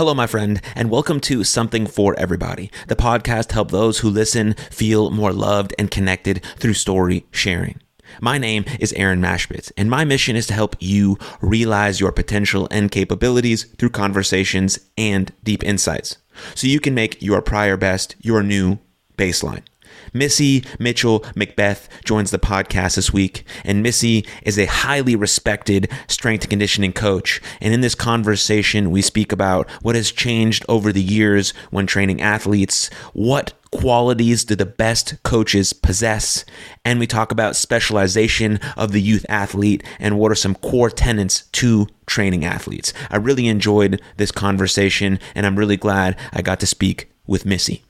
[0.00, 4.54] Hello, my friend, and welcome to Something for Everybody, the podcast help those who listen
[4.70, 7.78] feel more loved and connected through story sharing.
[8.18, 12.66] My name is Aaron Machbitz, and my mission is to help you realize your potential
[12.70, 16.16] and capabilities through conversations and deep insights
[16.54, 18.78] so you can make your prior best your new
[19.18, 19.64] baseline.
[20.12, 26.44] Missy Mitchell McBeth joins the podcast this week, and Missy is a highly respected strength
[26.44, 27.40] and conditioning coach.
[27.60, 32.20] And in this conversation, we speak about what has changed over the years when training
[32.20, 36.44] athletes, what qualities do the best coaches possess,
[36.84, 41.42] and we talk about specialization of the youth athlete and what are some core tenets
[41.52, 42.92] to training athletes.
[43.10, 47.84] I really enjoyed this conversation, and I'm really glad I got to speak with Missy.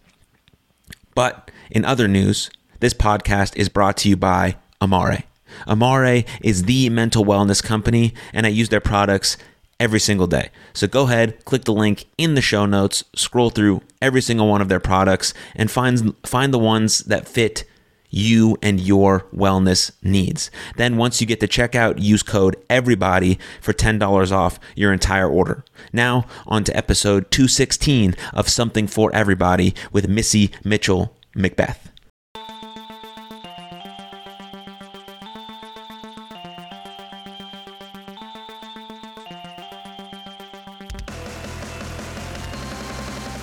[1.15, 2.51] But in other news,
[2.81, 5.25] this podcast is brought to you by Amare.
[5.67, 9.37] Amare is the mental wellness company, and I use their products
[9.79, 10.51] every single day.
[10.73, 14.61] So go ahead, click the link in the show notes, scroll through every single one
[14.61, 17.65] of their products, and find find the ones that fit
[18.11, 20.51] you and your wellness needs.
[20.77, 25.65] Then once you get to checkout, use code everybody for $10 off your entire order.
[25.93, 31.90] Now, on to episode 216 of Something for Everybody with Missy Mitchell McBeth.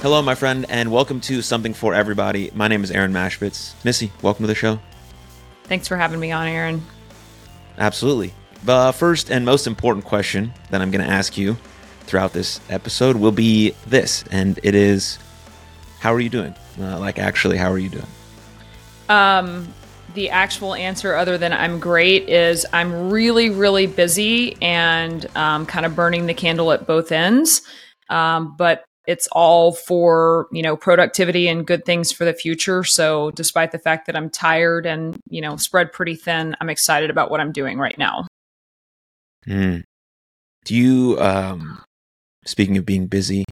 [0.01, 2.51] Hello, my friend, and welcome to Something for Everybody.
[2.53, 3.73] My name is Aaron Machbitz.
[3.83, 4.79] Missy, welcome to the show.
[5.63, 6.85] Thanks for having me on, Aaron.
[7.79, 8.31] Absolutely.
[8.63, 11.57] The first and most important question that I'm going to ask you
[12.01, 15.17] throughout this episode will be this, and it is
[15.99, 16.53] How are you doing?
[16.79, 18.07] Uh, like, actually, how are you doing?
[19.09, 19.73] Um,
[20.13, 25.87] the actual answer, other than I'm great, is I'm really, really busy and um, kind
[25.87, 27.63] of burning the candle at both ends.
[28.09, 32.83] Um, but it's all for you know productivity and good things for the future.
[32.83, 37.09] So despite the fact that i'm tired and you know spread pretty thin i'm excited
[37.09, 38.27] about what i'm doing right now.
[39.47, 39.83] Mm.
[40.65, 41.81] do you um
[42.45, 43.45] speaking of being busy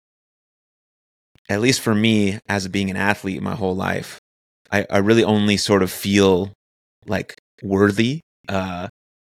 [1.47, 4.19] at least for me as being an athlete my whole life
[4.73, 6.51] i, I really only sort of feel
[7.05, 8.19] like worthy.
[8.49, 8.89] Uh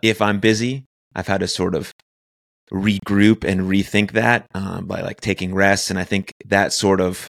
[0.02, 1.92] if i'm busy i've had to sort of
[2.72, 5.90] regroup and rethink that um, by like taking rests.
[5.90, 7.28] And I think that sort of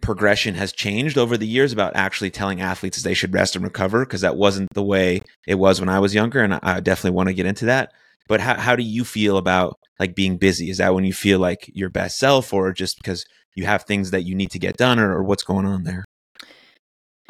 [0.00, 4.04] progression has changed over the years about actually telling athletes they should rest and recover
[4.04, 6.42] because that wasn't the way it was when I was younger.
[6.42, 7.92] And I definitely want to get into that.
[8.28, 10.70] But how, how do you feel about like being busy?
[10.70, 13.24] Is that when you feel like your best self or just because
[13.56, 16.04] you have things that you need to get done or, or what's going on there?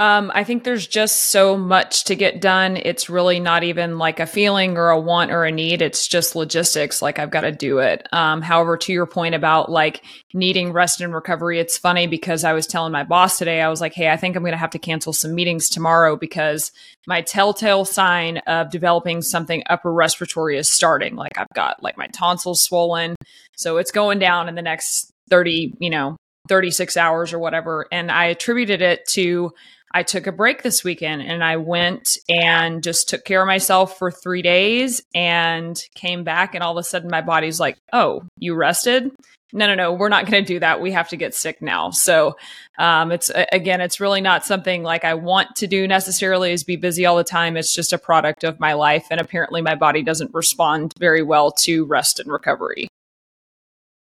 [0.01, 2.79] Um, I think there's just so much to get done.
[2.79, 5.83] It's really not even like a feeling or a want or a need.
[5.83, 7.03] It's just logistics.
[7.03, 8.09] Like I've got to do it.
[8.11, 10.03] Um, however, to your point about like
[10.33, 13.83] needing rest and recovery, it's funny because I was telling my boss today, I was
[13.83, 16.73] like, Hey, I think I'm going to have to cancel some meetings tomorrow because
[17.07, 21.15] my telltale sign of developing something upper respiratory is starting.
[21.15, 23.17] Like I've got like my tonsils swollen.
[23.55, 26.17] So it's going down in the next 30, you know,
[26.49, 27.87] 36 hours or whatever.
[27.93, 29.53] And I attributed it to
[29.93, 33.99] I took a break this weekend and I went and just took care of myself
[33.99, 36.55] for three days and came back.
[36.55, 39.11] And all of a sudden, my body's like, oh, you rested?
[39.53, 40.81] No, no, no, we're not going to do that.
[40.81, 41.91] We have to get sick now.
[41.91, 42.37] So,
[42.79, 46.77] um, it's again, it's really not something like I want to do necessarily is be
[46.77, 47.57] busy all the time.
[47.57, 49.09] It's just a product of my life.
[49.11, 52.87] And apparently, my body doesn't respond very well to rest and recovery.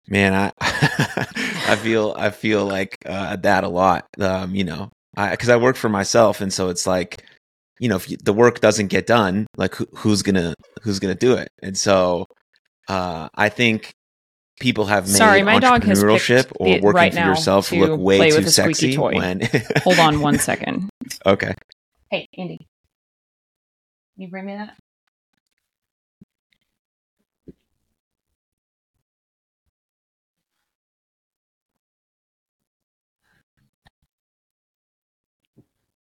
[0.08, 0.52] Man, I
[1.68, 4.06] I feel I feel like uh, that a lot.
[4.18, 7.24] Um, you know, because I, I, work for myself, and so it's like,
[7.80, 11.14] you know, if you, the work doesn't get done, like who, who's gonna who's gonna
[11.14, 11.48] do it?
[11.62, 12.26] And so,
[12.88, 13.92] uh, I think
[14.60, 18.30] people have made Sorry, my dog has entrepreneurship or working right for yourself look way
[18.30, 18.94] too sexy.
[18.94, 19.14] Toy.
[19.14, 19.48] When
[19.82, 20.88] hold on one second.
[21.24, 21.54] Okay.
[22.10, 24.76] Hey, Andy, can you bring me that?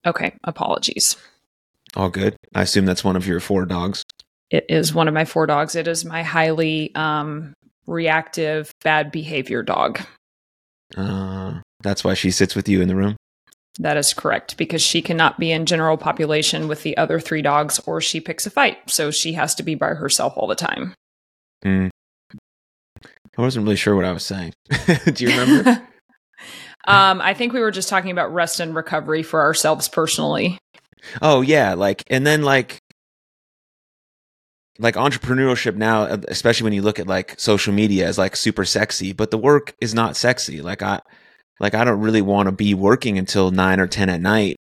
[0.06, 1.16] Okay, apologies.
[1.96, 2.36] All good.
[2.54, 4.04] I assume that's one of your four dogs.
[4.50, 5.75] It is one of my four dogs.
[5.75, 7.54] It is my highly um,
[7.88, 10.02] reactive, bad behavior dog.
[10.96, 13.16] Uh, that's why she sits with you in the room?
[13.80, 17.80] That is correct, because she cannot be in general population with the other three dogs
[17.80, 18.90] or she picks a fight.
[18.90, 20.94] So she has to be by herself all the time.
[21.63, 21.90] Mm.
[23.38, 24.54] I wasn't really sure what I was saying.
[25.13, 25.86] Do you remember?
[26.88, 30.58] Um, I think we were just talking about rest and recovery for ourselves personally.
[31.22, 32.80] Oh yeah, like and then like
[34.80, 38.66] like entrepreneurship now, uh, especially when you look at like social media is like super
[38.66, 40.62] sexy, but the work is not sexy.
[40.62, 41.00] Like I,
[41.60, 44.58] like I don't really want to be working until nine or 10 at night.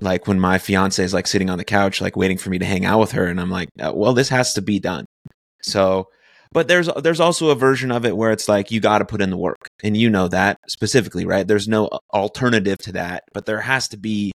[0.00, 2.66] Like when my fiance is like sitting on the couch, like waiting for me to
[2.66, 3.26] hang out with her.
[3.26, 5.06] And I'm like, uh, well, this has to be done.
[5.62, 6.08] So,
[6.52, 9.20] but there's, there's also a version of it where it's like, you got to put
[9.20, 11.46] in the work and you know that specifically, right?
[11.46, 14.32] There's no alternative to that, but there has to be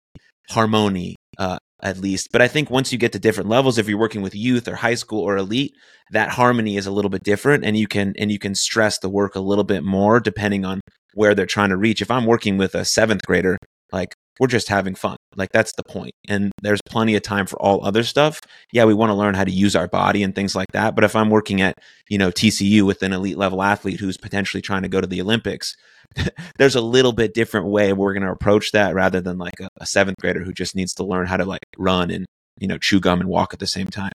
[0.49, 2.29] harmony, uh, at least.
[2.31, 4.75] But I think once you get to different levels, if you're working with youth or
[4.75, 5.73] high school or elite,
[6.11, 9.09] that harmony is a little bit different and you can and you can stress the
[9.09, 10.81] work a little bit more depending on
[11.13, 12.01] where they're trying to reach.
[12.01, 13.57] If I'm working with a seventh grader,
[13.91, 15.17] like we're just having fun.
[15.35, 16.13] Like that's the point.
[16.27, 18.41] And there's plenty of time for all other stuff.
[18.73, 20.95] Yeah, we want to learn how to use our body and things like that.
[20.95, 21.77] But if I'm working at,
[22.09, 25.21] you know, TCU with an elite level athlete who's potentially trying to go to the
[25.21, 25.75] Olympics,
[26.57, 29.69] there's a little bit different way we're going to approach that rather than like a,
[29.77, 32.25] a seventh grader who just needs to learn how to like run and,
[32.59, 34.11] you know, chew gum and walk at the same time.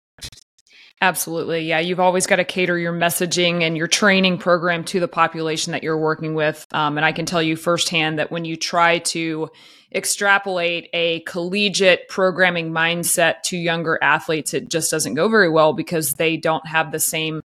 [1.05, 1.67] Absolutely.
[1.67, 1.81] Yeah.
[1.81, 5.83] You've always got to cater your messaging and your training program to the population that
[5.83, 6.67] you're working with.
[6.73, 9.51] Um, and I can tell you firsthand that when you try to
[9.95, 16.13] extrapolate a collegiate programming mindset to younger athletes, it just doesn't go very well because
[16.13, 17.43] they don't have the same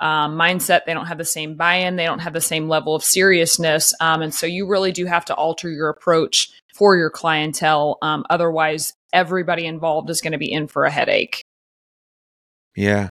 [0.00, 0.80] um, mindset.
[0.84, 1.94] They don't have the same buy in.
[1.94, 3.94] They don't have the same level of seriousness.
[4.00, 7.98] Um, and so you really do have to alter your approach for your clientele.
[8.02, 11.45] Um, otherwise, everybody involved is going to be in for a headache.
[12.76, 13.08] Yeah.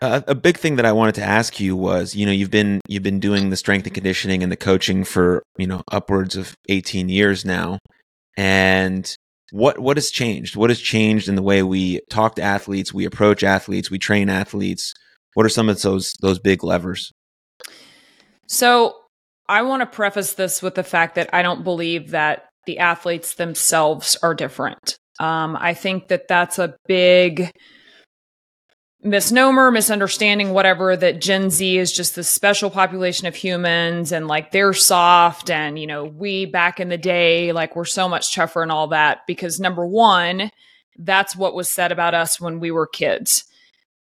[0.00, 3.02] A big thing that I wanted to ask you was, you know, you've been you've
[3.02, 7.08] been doing the strength and conditioning and the coaching for, you know, upwards of 18
[7.08, 7.78] years now.
[8.36, 9.16] And
[9.50, 10.56] what what has changed?
[10.56, 14.28] What has changed in the way we talk to athletes, we approach athletes, we train
[14.28, 14.92] athletes?
[15.34, 17.10] What are some of those those big levers?
[18.46, 18.96] So,
[19.48, 23.34] I want to preface this with the fact that I don't believe that the athletes
[23.34, 24.98] themselves are different.
[25.20, 27.50] Um, I think that that's a big
[29.04, 34.50] misnomer, misunderstanding, whatever, that Gen Z is just this special population of humans and like
[34.50, 38.62] they're soft and, you know, we back in the day, like we're so much tougher
[38.62, 39.26] and all that.
[39.26, 40.50] Because number one,
[40.98, 43.44] that's what was said about us when we were kids.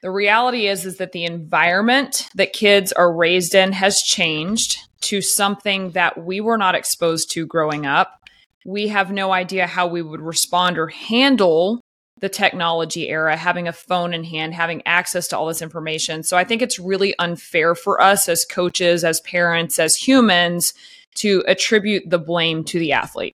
[0.01, 5.21] The reality is, is that the environment that kids are raised in has changed to
[5.21, 8.19] something that we were not exposed to growing up.
[8.65, 11.81] We have no idea how we would respond or handle
[12.21, 16.23] the technology era, having a phone in hand, having access to all this information.
[16.23, 20.73] So I think it's really unfair for us as coaches, as parents, as humans
[21.15, 23.35] to attribute the blame to the athlete.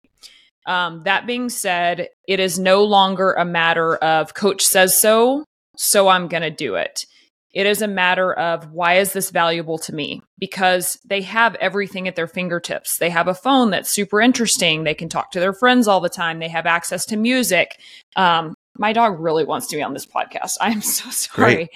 [0.68, 5.46] Um, that being said, it is no longer a matter of coach says so,
[5.76, 7.06] so I'm going to do it.
[7.54, 10.22] It is a matter of why is this valuable to me?
[10.38, 12.98] Because they have everything at their fingertips.
[12.98, 14.84] They have a phone that's super interesting.
[14.84, 16.40] They can talk to their friends all the time.
[16.40, 17.80] They have access to music.
[18.18, 20.58] Um, my dog really wants to be on this podcast.
[20.62, 21.70] I'm so sorry.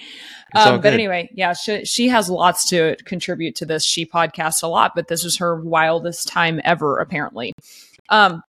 [0.54, 3.84] Um, but anyway, yeah, she, she has lots to contribute to this.
[3.84, 7.52] She podcasts a lot, but this is her wildest time ever, apparently.
[8.08, 8.42] Um,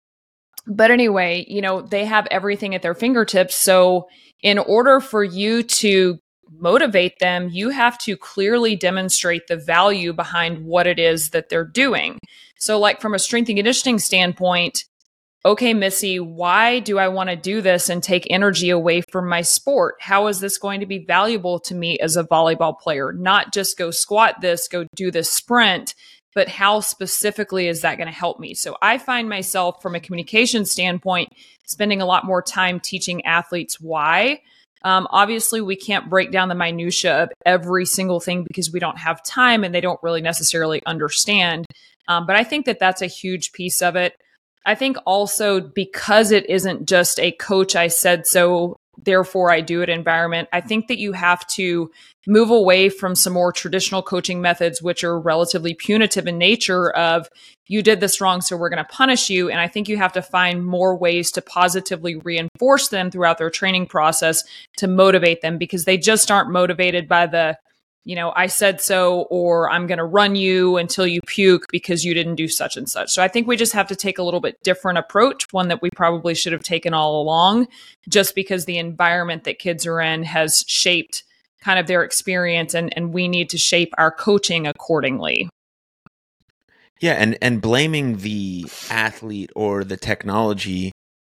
[0.66, 3.56] but anyway, you know, they have everything at their fingertips.
[3.56, 4.08] So,
[4.42, 6.18] in order for you to
[6.58, 11.66] motivate them, you have to clearly demonstrate the value behind what it is that they're
[11.66, 12.18] doing.
[12.58, 14.86] So, like from a strength and conditioning standpoint,
[15.46, 19.42] okay, Missy, why do I want to do this and take energy away from my
[19.42, 19.96] sport?
[20.00, 23.14] How is this going to be valuable to me as a volleyball player?
[23.14, 25.96] Not just go squat this, go do this sprint,
[26.36, 28.54] but how specifically is that going to help me?
[28.54, 31.30] So I find myself from a communication standpoint
[31.68, 34.42] spending a lot more time teaching athletes why.
[34.84, 38.98] Um, obviously, we can't break down the minutia of every single thing because we don't
[38.98, 41.66] have time and they don't really necessarily understand.
[42.08, 44.14] Um, but I think that that's a huge piece of it.
[44.70, 49.82] I think also because it isn't just a coach, I said so, therefore I do
[49.82, 51.90] it environment, I think that you have to
[52.28, 57.30] move away from some more traditional coaching methods, which are relatively punitive in nature of
[57.66, 59.50] you did this wrong, so we're going to punish you.
[59.50, 63.50] And I think you have to find more ways to positively reinforce them throughout their
[63.50, 64.44] training process
[64.78, 67.58] to motivate them because they just aren't motivated by the
[68.06, 72.04] you know, I said so, or I'm going to run you until you puke because
[72.04, 73.10] you didn't do such and such.
[73.12, 75.82] So I think we just have to take a little bit different approach, one that
[75.82, 77.68] we probably should have taken all along,
[78.08, 81.24] just because the environment that kids are in has shaped
[81.62, 85.50] kind of their experience and, and we need to shape our coaching accordingly.
[87.02, 90.92] Yeah, and, and blaming the athlete or the technology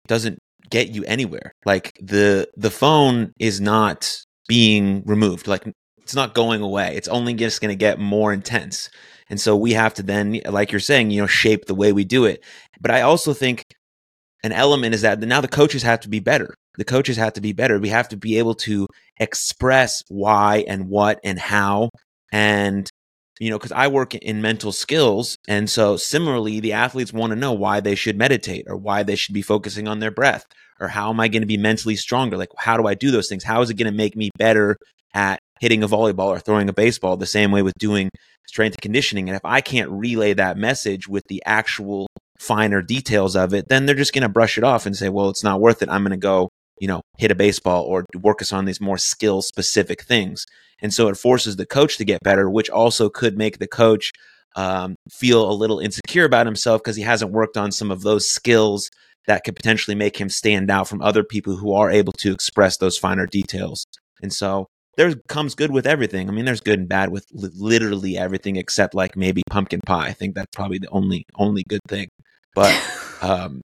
[0.08, 1.54] doesn't get you anywhere.
[1.66, 5.48] Like the the phone is not being removed.
[5.48, 5.72] Like
[6.06, 6.96] it's not going away.
[6.96, 8.92] It's only just going to get more intense.
[9.28, 12.04] And so we have to then, like you're saying, you know, shape the way we
[12.06, 12.44] do it.
[12.80, 13.64] But I also think
[14.44, 16.54] an element is that now the coaches have to be better.
[16.78, 17.80] the coaches have to be better.
[17.80, 18.86] We have to be able to
[19.20, 21.90] express why and what and how.
[22.32, 22.88] And,
[23.40, 25.38] you know, because I work in mental skills.
[25.48, 29.16] And so similarly, the athletes want to know why they should meditate or why they
[29.16, 30.46] should be focusing on their breath
[30.80, 32.38] or how am I going to be mentally stronger?
[32.38, 33.44] Like, how do I do those things?
[33.44, 34.78] How is it going to make me better
[35.14, 38.10] at hitting a volleyball or throwing a baseball the same way with doing
[38.48, 39.30] strength and conditioning?
[39.30, 42.08] And if I can't relay that message with the actual
[42.40, 45.30] finer details of it, then they're just going to brush it off and say, well,
[45.30, 45.90] it's not worth it.
[45.90, 48.98] I'm going to go, you know, hit a baseball or work us on these more
[48.98, 50.46] skill specific things.
[50.82, 54.12] And so it forces the coach to get better, which also could make the coach
[54.56, 58.30] um, feel a little insecure about himself because he hasn't worked on some of those
[58.30, 58.90] skills
[59.28, 62.78] that could potentially make him stand out from other people who are able to express
[62.78, 63.86] those finer details.
[64.22, 66.30] And so there comes good with everything.
[66.30, 70.08] I mean, there's good and bad with li- literally everything except like maybe pumpkin pie.
[70.08, 72.10] I think that's probably the only only good thing.
[72.54, 72.74] But
[73.22, 73.62] um,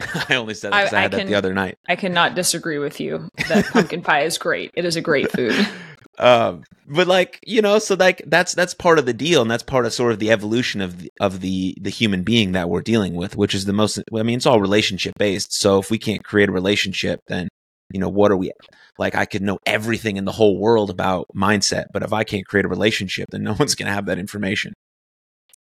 [0.28, 1.76] I only said that I, I, had can, that the other night.
[1.88, 4.70] I cannot disagree with you that pumpkin pie is great.
[4.74, 5.66] It is a great food.
[6.18, 9.62] um, but like you know, so like that's that's part of the deal, and that's
[9.64, 12.80] part of sort of the evolution of the, of the the human being that we're
[12.80, 13.98] dealing with, which is the most.
[14.14, 15.52] I mean, it's all relationship based.
[15.52, 17.48] So if we can't create a relationship, then
[17.92, 18.52] you know what are we
[18.98, 19.14] like?
[19.14, 22.64] I could know everything in the whole world about mindset, but if I can't create
[22.64, 24.74] a relationship, then no one's going to have that information.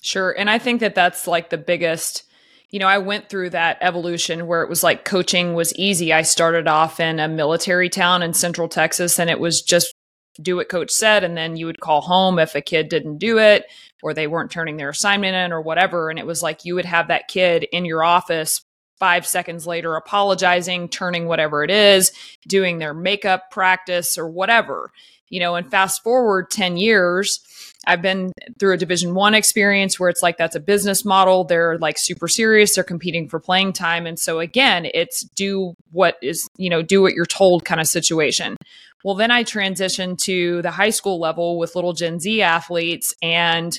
[0.02, 2.24] Sure, and I think that that's like the biggest
[2.72, 6.10] you know, I went through that evolution where it was like coaching was easy.
[6.10, 9.94] I started off in a military town in central Texas and it was just
[10.40, 13.38] do what coach said and then you would call home if a kid didn't do
[13.38, 13.66] it
[14.02, 16.86] or they weren't turning their assignment in or whatever and it was like you would
[16.86, 18.64] have that kid in your office
[19.02, 22.12] 5 seconds later apologizing turning whatever it is
[22.46, 24.92] doing their makeup practice or whatever.
[25.28, 27.40] You know and fast forward 10 years
[27.84, 31.42] I've been through a division 1 experience where it's like that's a business model.
[31.42, 32.76] They're like super serious.
[32.76, 34.06] They're competing for playing time.
[34.06, 37.88] And so again it's do what is you know do what you're told kind of
[37.88, 38.56] situation.
[39.04, 43.76] Well, then I transitioned to the high school level with little Gen Z athletes and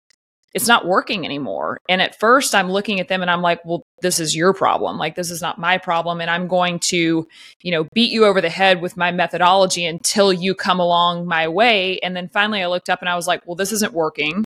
[0.53, 1.79] it's not working anymore.
[1.89, 4.97] And at first I'm looking at them and I'm like, well, this is your problem.
[4.97, 6.21] Like, this is not my problem.
[6.21, 7.27] And I'm going to,
[7.61, 11.47] you know, beat you over the head with my methodology until you come along my
[11.47, 11.99] way.
[11.99, 14.45] And then finally I looked up and I was like, well, this isn't working.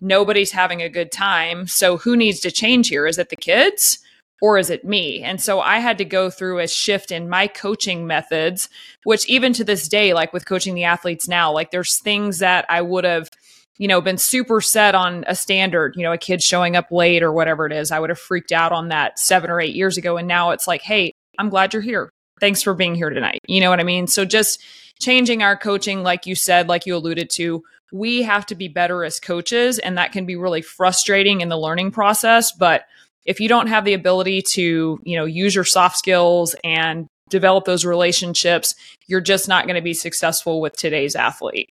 [0.00, 1.66] Nobody's having a good time.
[1.66, 3.06] So who needs to change here?
[3.06, 3.98] Is it the kids?
[4.44, 5.22] or is it me?
[5.22, 8.68] And so I had to go through a shift in my coaching methods,
[9.04, 12.66] which even to this day, like with coaching the athletes now, like there's things that
[12.68, 13.30] I would have,
[13.78, 17.22] you know, been super set on a standard, you know, a kid showing up late
[17.22, 17.90] or whatever it is.
[17.90, 20.16] I would have freaked out on that seven or eight years ago.
[20.16, 22.10] And now it's like, hey, I'm glad you're here.
[22.40, 23.40] Thanks for being here tonight.
[23.46, 24.06] You know what I mean?
[24.06, 24.62] So just
[25.00, 27.62] changing our coaching, like you said, like you alluded to,
[27.92, 29.78] we have to be better as coaches.
[29.78, 32.52] And that can be really frustrating in the learning process.
[32.52, 32.84] But
[33.24, 37.64] if you don't have the ability to, you know, use your soft skills and develop
[37.64, 38.74] those relationships,
[39.06, 41.70] you're just not going to be successful with today's athlete.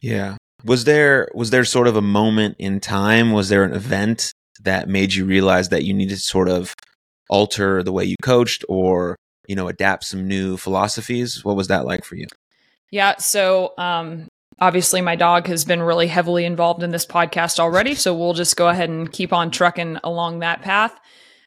[0.00, 0.36] Yeah.
[0.64, 4.88] Was there was there sort of a moment in time, was there an event that
[4.88, 6.74] made you realize that you needed to sort of
[7.30, 9.16] alter the way you coached or,
[9.46, 11.44] you know, adapt some new philosophies?
[11.44, 12.26] What was that like for you?
[12.90, 14.28] Yeah, so um
[14.60, 18.56] obviously my dog has been really heavily involved in this podcast already so we'll just
[18.56, 20.98] go ahead and keep on trucking along that path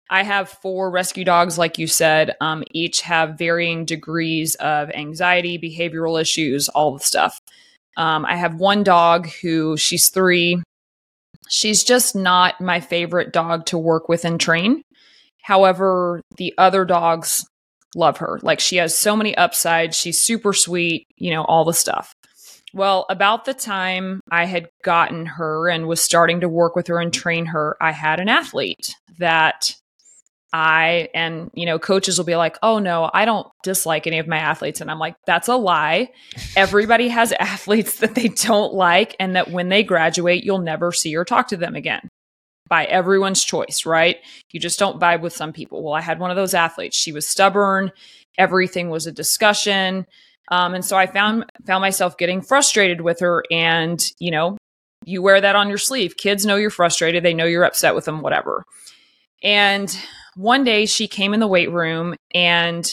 [0.10, 5.60] i have four rescue dogs like you said um, each have varying degrees of anxiety
[5.60, 7.40] behavioral issues all the stuff
[7.98, 10.62] um, i have one dog who she's three.
[11.50, 14.84] She's just not my favorite dog to work with and train.
[15.42, 17.46] However the other dogs
[17.96, 18.40] love her.
[18.42, 19.98] Like she has so many upsides.
[19.98, 22.14] She's super sweet you know all the stuff.
[22.74, 27.00] Well, about the time I had gotten her and was starting to work with her
[27.00, 29.76] and train her, I had an athlete that
[30.54, 34.28] I, and, you know, coaches will be like, oh no, I don't dislike any of
[34.28, 34.82] my athletes.
[34.82, 36.12] And I'm like, that's a lie.
[36.56, 41.16] Everybody has athletes that they don't like, and that when they graduate, you'll never see
[41.16, 42.08] or talk to them again
[42.70, 44.18] by everyone's choice, right?
[44.52, 45.84] You just don't vibe with some people.
[45.84, 46.96] Well, I had one of those athletes.
[46.96, 47.92] She was stubborn.
[48.38, 50.06] Everything was a discussion.
[50.52, 53.44] Um, and so I found found myself getting frustrated with her.
[53.52, 54.58] And you know,
[55.06, 56.18] you wear that on your sleeve.
[56.18, 57.24] Kids know you're frustrated.
[57.24, 58.22] They know you're upset with them.
[58.22, 58.64] Whatever.
[59.44, 59.96] And
[60.36, 62.90] one day she came in the weight room and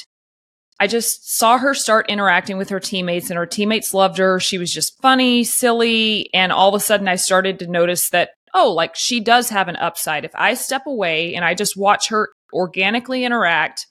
[0.80, 4.40] I just saw her start interacting with her teammates, and her teammates loved her.
[4.40, 6.30] She was just funny, silly.
[6.32, 9.68] And all of a sudden, I started to notice that, oh, like she does have
[9.68, 10.24] an upside.
[10.24, 13.86] If I step away and I just watch her organically interact,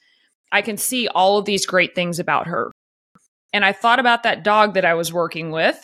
[0.52, 2.72] I can see all of these great things about her.
[3.54, 5.80] And I thought about that dog that I was working with.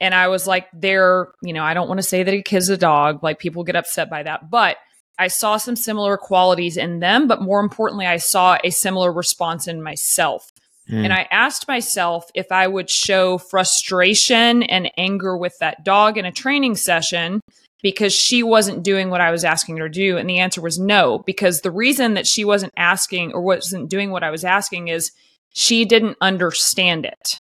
[0.00, 2.68] And I was like, they're, you know, I don't want to say that a kid's
[2.68, 3.22] a dog.
[3.22, 4.50] Like people get upset by that.
[4.50, 4.76] But
[5.18, 9.68] I saw some similar qualities in them, but more importantly, I saw a similar response
[9.68, 10.50] in myself.
[10.90, 11.04] Mm.
[11.04, 16.24] And I asked myself if I would show frustration and anger with that dog in
[16.24, 17.40] a training session
[17.82, 20.16] because she wasn't doing what I was asking her to do.
[20.16, 24.10] And the answer was no, because the reason that she wasn't asking or wasn't doing
[24.10, 25.12] what I was asking is
[25.50, 27.38] she didn't understand it.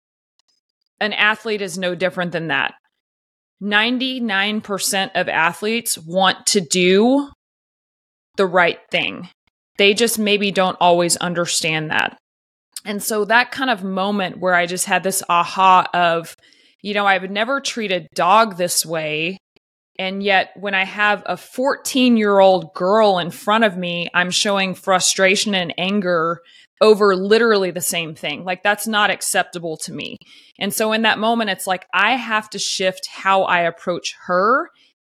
[1.01, 2.75] An athlete is no different than that.
[3.63, 7.29] 99% of athletes want to do
[8.38, 9.28] the right thing.
[9.76, 12.16] They just maybe don't always understand that.
[12.85, 16.35] And so that kind of moment where I just had this aha of,
[16.80, 19.37] you know, I would never treat a dog this way.
[19.99, 24.30] And yet, when I have a 14 year old girl in front of me, I'm
[24.30, 26.40] showing frustration and anger
[26.80, 28.45] over literally the same thing.
[28.45, 30.16] Like, that's not acceptable to me.
[30.59, 34.71] And so, in that moment, it's like I have to shift how I approach her.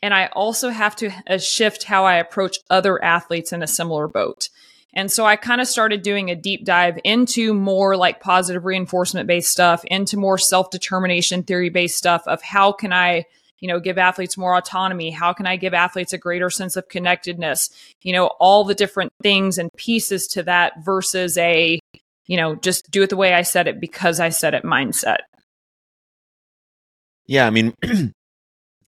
[0.01, 4.08] And I also have to uh, shift how I approach other athletes in a similar
[4.08, 4.50] boat.
[4.94, 9.27] And so I kind of started doing a deep dive into more like positive reinforcement
[9.27, 13.25] based stuff, into more self determination theory based stuff of how can I,
[13.60, 15.12] you know, give athletes more autonomy?
[15.12, 17.70] How can I give athletes a greater sense of connectedness?
[18.01, 21.79] You know, all the different things and pieces to that versus a,
[22.25, 25.20] you know, just do it the way I said it because I said it mindset.
[27.27, 27.46] Yeah.
[27.46, 27.75] I mean,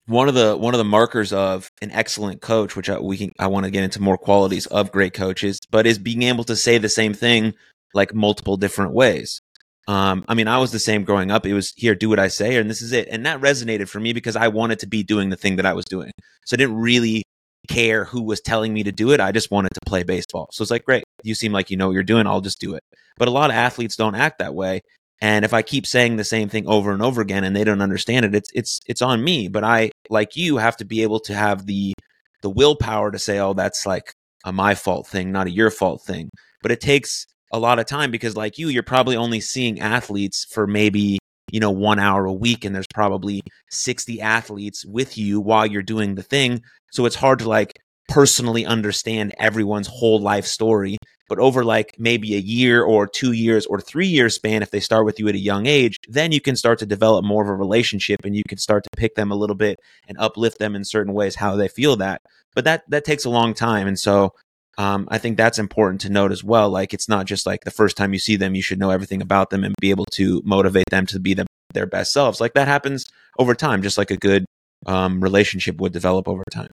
[0.08, 3.32] one of the one of the markers of an excellent coach, which I, we can
[3.40, 6.56] I want to get into more qualities of great coaches, but is being able to
[6.56, 7.54] say the same thing
[7.94, 9.42] like multiple different ways.
[9.88, 11.46] Um, I mean, I was the same growing up.
[11.46, 13.08] It was here, do what I say, and this is it.
[13.10, 15.74] And that resonated for me because I wanted to be doing the thing that I
[15.74, 16.12] was doing.
[16.46, 17.24] So I didn't really
[17.68, 19.20] care who was telling me to do it.
[19.20, 20.50] I just wanted to play baseball.
[20.52, 22.28] So it's like, great, you seem like you know what you're doing.
[22.28, 22.84] I'll just do it.
[23.18, 24.82] But a lot of athletes don't act that way.
[25.22, 27.82] And if I keep saying the same thing over and over again and they don't
[27.82, 29.48] understand it, it's it's it's on me.
[29.48, 31.94] But I, like you, have to be able to have the
[32.42, 34.14] the willpower to say, oh, that's like
[34.44, 36.30] a my fault thing, not a your fault thing.
[36.64, 40.46] But it takes a lot of time because like you, you're probably only seeing athletes
[40.50, 41.20] for maybe,
[41.52, 45.84] you know, one hour a week and there's probably 60 athletes with you while you're
[45.84, 46.62] doing the thing.
[46.92, 50.98] So it's hard to like personally understand everyone's whole life story
[51.32, 54.82] but over like maybe a year or two years or three years span, if they
[54.82, 57.48] start with you at a young age, then you can start to develop more of
[57.48, 60.76] a relationship and you can start to pick them a little bit and uplift them
[60.76, 62.22] in certain ways how they feel that.
[62.54, 63.88] But that that takes a long time.
[63.88, 64.34] And so
[64.78, 66.70] um, I think that's important to note as well.
[66.70, 69.22] Like it's not just like the first time you see them, you should know everything
[69.22, 72.42] about them and be able to motivate them to be them, their best selves.
[72.42, 73.06] Like that happens
[73.40, 74.44] over time, just like a good
[74.86, 76.72] um, relationship would develop over time.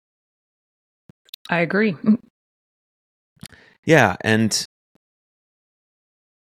[1.49, 1.97] I agree.
[3.85, 4.65] Yeah, and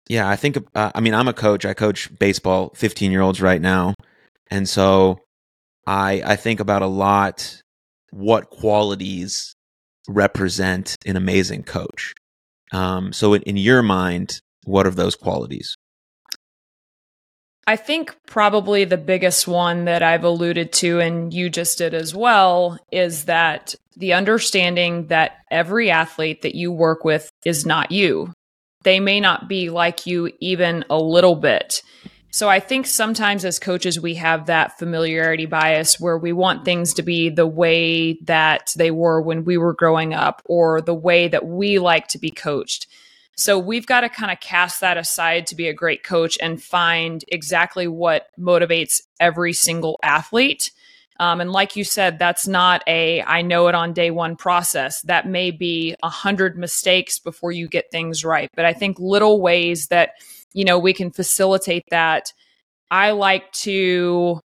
[0.09, 1.65] yeah, I think uh, I mean I'm a coach.
[1.65, 3.95] I coach baseball 15 year olds right now,
[4.51, 5.21] and so
[5.87, 7.63] I I think about a lot
[8.11, 9.55] what qualities
[10.09, 12.13] represent an amazing coach.
[12.73, 15.77] Um, so in, in your mind, what are those qualities?
[17.67, 22.15] I think probably the biggest one that I've alluded to, and you just did as
[22.15, 28.33] well, is that the understanding that every athlete that you work with is not you.
[28.83, 31.83] They may not be like you even a little bit.
[32.33, 36.95] So I think sometimes as coaches, we have that familiarity bias where we want things
[36.95, 41.27] to be the way that they were when we were growing up or the way
[41.27, 42.87] that we like to be coached.
[43.37, 46.63] So we've got to kind of cast that aside to be a great coach and
[46.63, 50.71] find exactly what motivates every single athlete.
[51.21, 55.03] Um, and like you said, that's not a I know it on day one process.
[55.03, 58.49] That may be a hundred mistakes before you get things right.
[58.57, 60.13] But I think little ways that
[60.55, 62.33] you know we can facilitate that.
[62.91, 64.41] I like to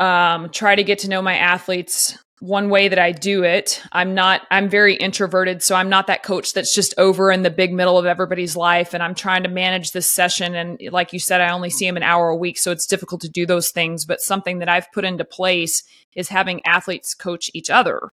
[0.00, 3.82] um, try to get to know my athletes one way that I do it.
[3.92, 5.62] I'm not, I'm very introverted.
[5.62, 8.92] So I'm not that coach that's just over in the big middle of everybody's life.
[8.92, 10.54] And I'm trying to manage this session.
[10.54, 12.58] And like you said, I only see them an hour a week.
[12.58, 14.04] So it's difficult to do those things.
[14.04, 18.10] But something that I've put into place is having athletes coach each other.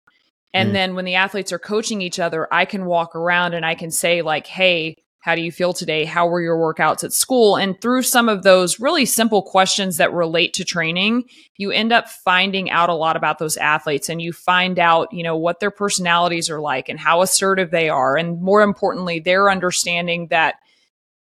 [0.53, 0.72] And mm.
[0.74, 3.90] then when the athletes are coaching each other, I can walk around and I can
[3.90, 6.04] say, like, hey, how do you feel today?
[6.04, 7.56] How were your workouts at school?
[7.56, 11.24] And through some of those really simple questions that relate to training,
[11.56, 15.22] you end up finding out a lot about those athletes and you find out, you
[15.22, 18.18] know, what their personalities are like and how assertive they are.
[18.18, 20.56] And more importantly, their understanding that,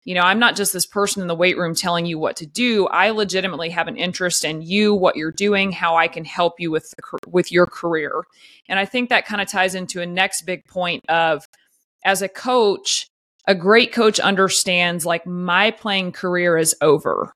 [0.03, 2.47] you know, I'm not just this person in the weight room telling you what to
[2.47, 2.89] do.
[2.89, 6.73] I legitimately have an interest in you, what you're doing, how I can help you
[6.73, 8.25] with the, with your career.
[8.69, 11.47] And I think that kind of ties into a next big point of
[12.05, 13.07] as a coach,
[13.47, 17.33] a great coach understands like my playing career is over.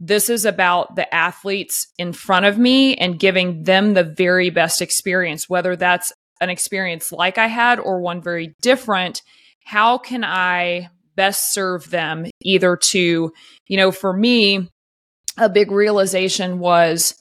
[0.00, 4.82] This is about the athletes in front of me and giving them the very best
[4.82, 9.22] experience, whether that's an experience like I had or one very different,
[9.64, 13.32] how can I best serve them either to,
[13.66, 14.68] you know, for me,
[15.38, 17.14] a big realization was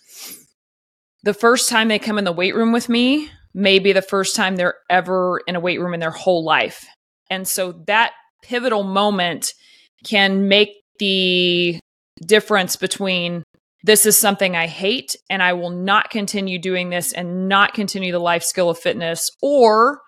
[1.24, 4.56] the first time they come in the weight room with me, maybe the first time
[4.56, 6.86] they're ever in a weight room in their whole life.
[7.34, 8.12] And so that
[8.44, 9.54] pivotal moment
[10.06, 10.70] can make
[11.00, 11.80] the
[12.26, 13.44] difference between
[13.84, 18.12] this is something I hate and I will not continue doing this and not continue
[18.12, 20.00] the life skill of fitness, or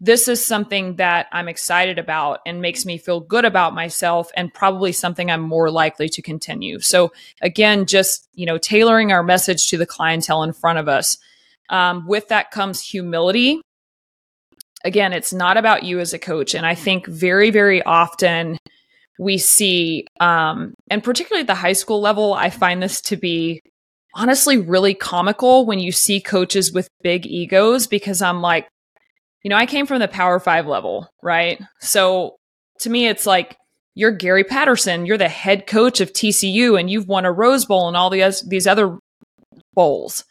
[0.00, 4.52] this is something that I'm excited about and makes me feel good about myself and
[4.52, 6.80] probably something I'm more likely to continue.
[6.80, 7.12] So
[7.42, 11.18] again, just, you know, tailoring our message to the clientele in front of us.
[11.68, 13.60] Um, with that comes humility.
[14.84, 16.54] Again, it's not about you as a coach.
[16.54, 18.58] And I think very, very often
[19.18, 23.60] we see, um, and particularly at the high school level, I find this to be
[24.14, 28.68] honestly really comical when you see coaches with big egos because I'm like,
[29.42, 31.60] you know, I came from the Power Five level, right?
[31.80, 32.36] So
[32.80, 33.56] to me, it's like,
[33.94, 37.88] you're Gary Patterson, you're the head coach of TCU, and you've won a Rose Bowl
[37.88, 38.98] and all the, these other
[39.74, 40.24] bowls.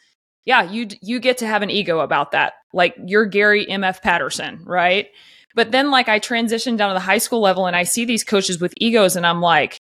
[0.45, 2.53] Yeah, you you get to have an ego about that.
[2.73, 5.07] Like you're Gary MF Patterson, right?
[5.55, 8.23] But then like I transitioned down to the high school level and I see these
[8.23, 9.77] coaches with egos and I'm like,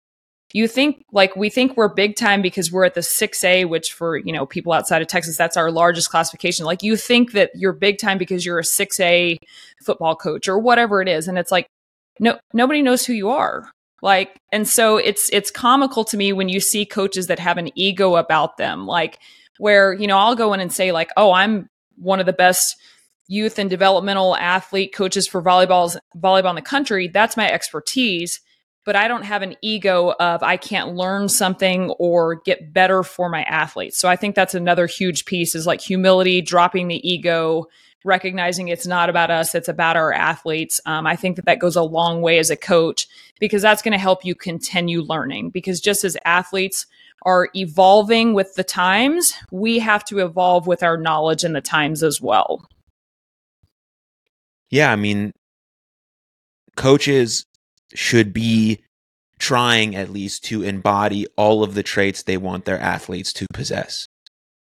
[0.53, 4.17] you think like we think we're big time because we're at the 6A, which for,
[4.17, 6.64] you know, people outside of Texas, that's our largest classification.
[6.64, 9.38] Like you think that you're big time because you're a 6A
[9.83, 11.27] football coach or whatever it is.
[11.27, 11.67] And it's like,
[12.21, 13.69] no, nobody knows who you are.
[14.01, 17.71] Like, and so it's, it's comical to me when you see coaches that have an
[17.75, 19.19] ego about them, like
[19.59, 22.77] where, you know, I'll go in and say like, oh, I'm one of the best
[23.29, 27.09] youth and developmental athlete coaches for volleyball volleyball in the country.
[27.09, 28.40] That's my expertise
[28.85, 33.29] but i don't have an ego of i can't learn something or get better for
[33.29, 33.99] my athletes.
[33.99, 37.67] So i think that's another huge piece is like humility dropping the ego
[38.05, 40.81] recognizing it's not about us it's about our athletes.
[40.87, 43.07] Um, i think that that goes a long way as a coach
[43.40, 46.87] because that's going to help you continue learning because just as athletes
[47.22, 52.03] are evolving with the times we have to evolve with our knowledge and the times
[52.03, 52.66] as well
[54.74, 55.33] yeah, I mean,
[56.77, 57.46] coaches
[57.94, 58.83] should be
[59.38, 64.09] trying at least to embody all of the traits they want their athletes to possess.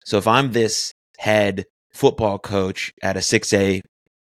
[0.05, 3.81] So if I'm this head football coach at a 6A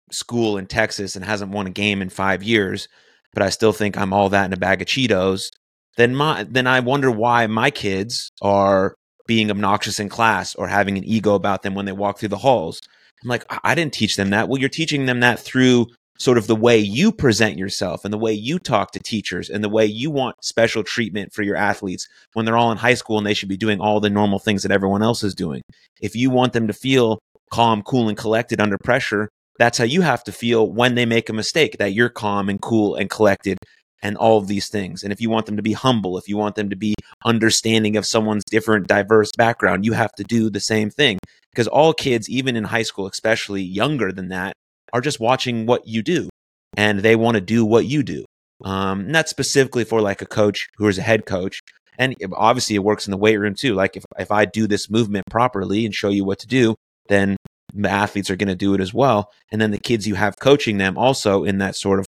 [0.10, 2.88] school in Texas and hasn't won a game in 5 years,
[3.34, 5.50] but I still think I'm all that in a bag of Cheetos,
[5.98, 8.96] then my then I wonder why my kids are
[9.28, 12.38] being obnoxious in class or having an ego about them when they walk through the
[12.38, 12.82] halls
[13.24, 14.48] I'm like, I didn't teach them that.
[14.48, 15.88] Well, you're teaching them that through
[16.20, 19.64] sort of the way you present yourself and the way you talk to teachers and
[19.64, 23.18] the way you want special treatment for your athletes when they're all in high school
[23.18, 25.62] and they should be doing all the normal things that everyone else is doing.
[26.02, 27.20] If you want them to feel
[27.52, 29.30] calm, cool, and collected under pressure,
[29.60, 32.62] that's how you have to feel when they make a mistake, that you're calm and
[32.62, 33.58] cool and collected
[34.02, 35.04] and all of these things.
[35.04, 36.94] And if you want them to be humble, if you want them to be
[37.26, 41.20] understanding of someone's different, diverse background, you have to do the same thing.
[41.52, 44.54] Because all kids, even in high school, especially younger than that,
[44.94, 46.30] are just watching what you do
[46.76, 48.26] and they want to do what you do.
[48.64, 51.60] Um, not specifically for like a coach who is a head coach.
[52.00, 53.74] And obviously, it works in the weight room too.
[53.74, 56.76] Like if, if I do this movement properly and show you what to do,
[57.10, 57.38] then
[57.74, 59.32] the athletes are going to do it as well.
[59.52, 62.06] And then the kids you have coaching them also in that sort of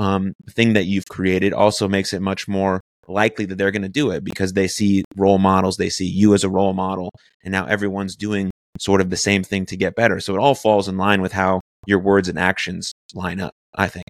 [0.00, 3.88] um, thing that you've created also makes it much more likely that they're going to
[3.88, 7.10] do it because they see role models, they see you as a role model,
[7.44, 10.18] and now everyone's doing sort of the same thing to get better.
[10.18, 13.88] So it all falls in line with how your words and actions line up, I
[13.88, 14.06] think.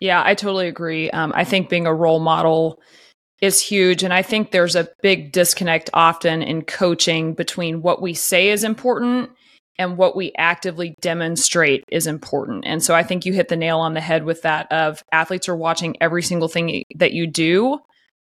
[0.00, 1.10] Yeah, I totally agree.
[1.10, 2.80] Um, I think being a role model
[3.40, 4.04] is huge.
[4.04, 8.62] And I think there's a big disconnect often in coaching between what we say is
[8.62, 9.30] important
[9.82, 12.64] and what we actively demonstrate is important.
[12.64, 15.48] And so I think you hit the nail on the head with that of athletes
[15.48, 17.80] are watching every single thing that you do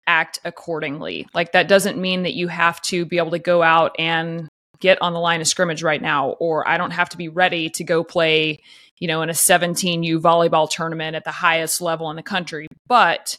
[0.06, 1.26] act accordingly.
[1.34, 5.02] Like that doesn't mean that you have to be able to go out and get
[5.02, 7.84] on the line of scrimmage right now or I don't have to be ready to
[7.84, 8.58] go play,
[8.98, 12.68] you know, in a 17U volleyball tournament at the highest level in the country.
[12.86, 13.36] But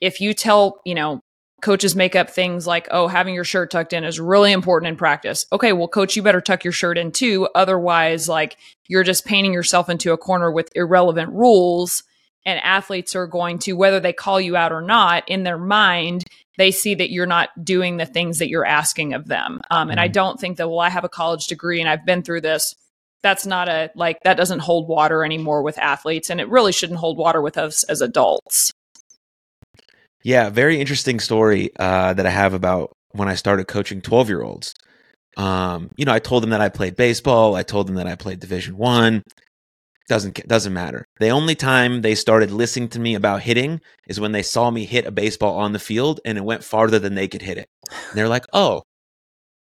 [0.00, 1.20] if you tell, you know,
[1.62, 4.96] coaches make up things like, oh, having your shirt tucked in is really important in
[4.96, 5.46] practice.
[5.52, 7.48] Okay, well, coach, you better tuck your shirt in too.
[7.54, 12.02] Otherwise, like you're just painting yourself into a corner with irrelevant rules.
[12.44, 16.22] And athletes are going to, whether they call you out or not, in their mind,
[16.58, 19.60] they see that you're not doing the things that you're asking of them.
[19.68, 20.04] Um, and mm-hmm.
[20.04, 22.76] I don't think that, well, I have a college degree and I've been through this.
[23.24, 26.30] That's not a, like, that doesn't hold water anymore with athletes.
[26.30, 28.72] And it really shouldn't hold water with us as adults.
[30.26, 34.42] Yeah, very interesting story uh, that I have about when I started coaching 12 year
[34.42, 34.74] olds.
[35.36, 37.54] Um, you know, I told them that I played baseball.
[37.54, 39.22] I told them that I played Division One.
[40.08, 41.04] doesn't doesn't matter.
[41.20, 44.84] The only time they started listening to me about hitting is when they saw me
[44.84, 47.68] hit a baseball on the field and it went farther than they could hit it.
[48.12, 48.82] They're like, "Oh,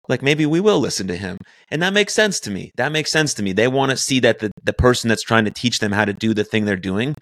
[0.08, 1.36] like maybe we will listen to him."
[1.70, 2.70] And that makes sense to me.
[2.78, 3.52] That makes sense to me.
[3.52, 6.14] They want to see that the the person that's trying to teach them how to
[6.14, 7.14] do the thing they're doing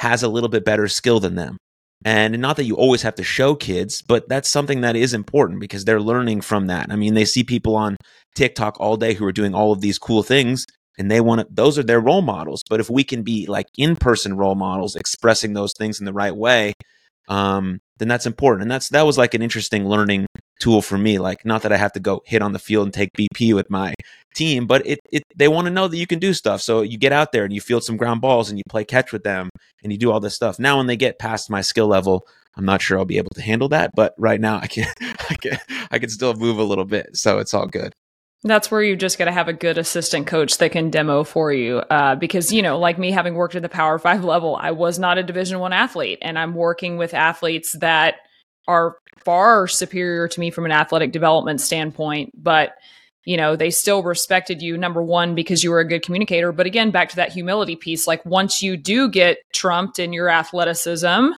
[0.00, 1.56] has a little bit better skill than them.
[2.04, 5.60] And not that you always have to show kids, but that's something that is important
[5.60, 6.90] because they're learning from that.
[6.90, 7.96] I mean, they see people on
[8.34, 10.66] TikTok all day who are doing all of these cool things
[10.98, 12.62] and they want to, those are their role models.
[12.68, 16.12] But if we can be like in person role models, expressing those things in the
[16.12, 16.74] right way,
[17.28, 18.62] um, then that's important.
[18.62, 20.26] And that's, that was like an interesting learning
[20.62, 21.18] tool for me.
[21.18, 23.68] Like, not that I have to go hit on the field and take BP with
[23.68, 23.94] my
[24.34, 26.62] team, but it, it they want to know that you can do stuff.
[26.62, 29.12] So you get out there and you field some ground balls and you play catch
[29.12, 29.50] with them
[29.82, 30.58] and you do all this stuff.
[30.58, 33.42] Now, when they get past my skill level, I'm not sure I'll be able to
[33.42, 34.86] handle that, but right now I can,
[35.30, 35.58] I can,
[35.90, 37.16] I can still move a little bit.
[37.16, 37.92] So it's all good.
[38.44, 41.52] That's where you just got to have a good assistant coach that can demo for
[41.52, 41.78] you.
[41.78, 44.98] Uh, because you know, like me having worked at the Power Five level, I was
[44.98, 48.16] not a Division One athlete, and I'm working with athletes that
[48.66, 52.30] are far superior to me from an athletic development standpoint.
[52.34, 52.74] But
[53.24, 56.50] you know, they still respected you number one because you were a good communicator.
[56.50, 58.08] But again, back to that humility piece.
[58.08, 61.28] Like once you do get trumped in your athleticism,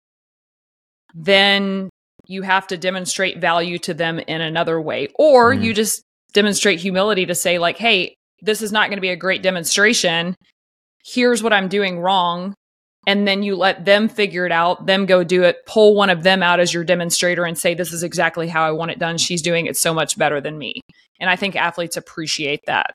[1.15, 1.91] then
[2.27, 5.63] you have to demonstrate value to them in another way, or mm.
[5.63, 6.03] you just
[6.35, 10.35] demonstrate humility to say like hey this is not going to be a great demonstration
[11.05, 12.55] here's what i'm doing wrong
[13.07, 16.23] and then you let them figure it out them go do it pull one of
[16.23, 19.19] them out as your demonstrator and say this is exactly how i want it done
[19.19, 20.81] she's doing it so much better than me
[21.21, 22.95] and i think athletes appreciate that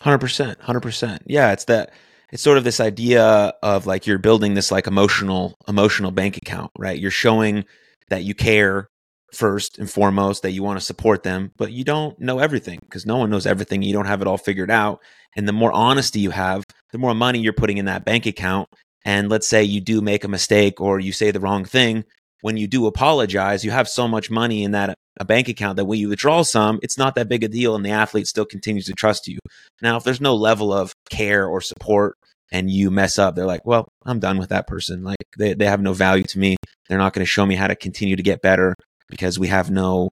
[0.00, 1.92] 100% 100% yeah it's that
[2.32, 6.70] it's sort of this idea of like you're building this like emotional emotional bank account
[6.78, 7.64] right you're showing
[8.08, 8.88] that you care
[9.32, 13.06] first and foremost that you want to support them, but you don't know everything because
[13.06, 13.82] no one knows everything.
[13.82, 15.00] You don't have it all figured out.
[15.36, 18.68] And the more honesty you have, the more money you're putting in that bank account.
[19.04, 22.04] And let's say you do make a mistake or you say the wrong thing.
[22.42, 25.84] When you do apologize, you have so much money in that a bank account that
[25.84, 28.86] when you withdraw some, it's not that big a deal and the athlete still continues
[28.86, 29.38] to trust you.
[29.82, 32.16] Now, if there's no level of care or support
[32.50, 35.04] and you mess up, they're like, well, I'm done with that person.
[35.04, 36.56] Like they, they have no value to me.
[36.88, 38.74] They're not going to show me how to continue to get better
[39.08, 40.08] because we have no,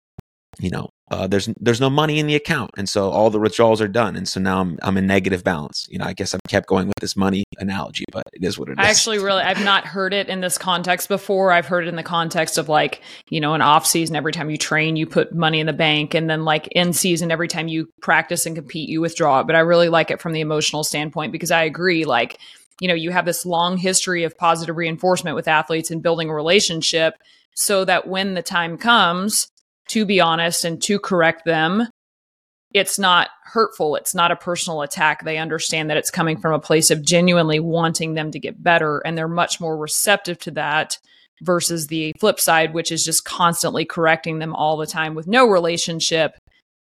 [0.59, 3.79] you know, uh, there's there's no money in the account, and so all the withdrawals
[3.79, 5.85] are done, and so now I'm I'm in negative balance.
[5.87, 8.69] You know, I guess I've kept going with this money analogy, but it is what
[8.69, 8.77] it is.
[8.79, 11.51] I actually really I've not heard it in this context before.
[11.51, 14.49] I've heard it in the context of like you know, an off season, every time
[14.49, 17.67] you train, you put money in the bank, and then like in season, every time
[17.67, 19.47] you practice and compete, you withdraw it.
[19.47, 22.39] But I really like it from the emotional standpoint because I agree, like
[22.81, 26.33] you know, you have this long history of positive reinforcement with athletes and building a
[26.33, 27.13] relationship
[27.53, 29.51] so that when the time comes
[29.89, 31.87] to be honest and to correct them,
[32.73, 33.95] it's not hurtful.
[33.95, 35.23] It's not a personal attack.
[35.23, 38.99] They understand that it's coming from a place of genuinely wanting them to get better.
[38.99, 40.97] And they're much more receptive to that
[41.41, 45.45] versus the flip side, which is just constantly correcting them all the time with no
[45.45, 46.37] relationship.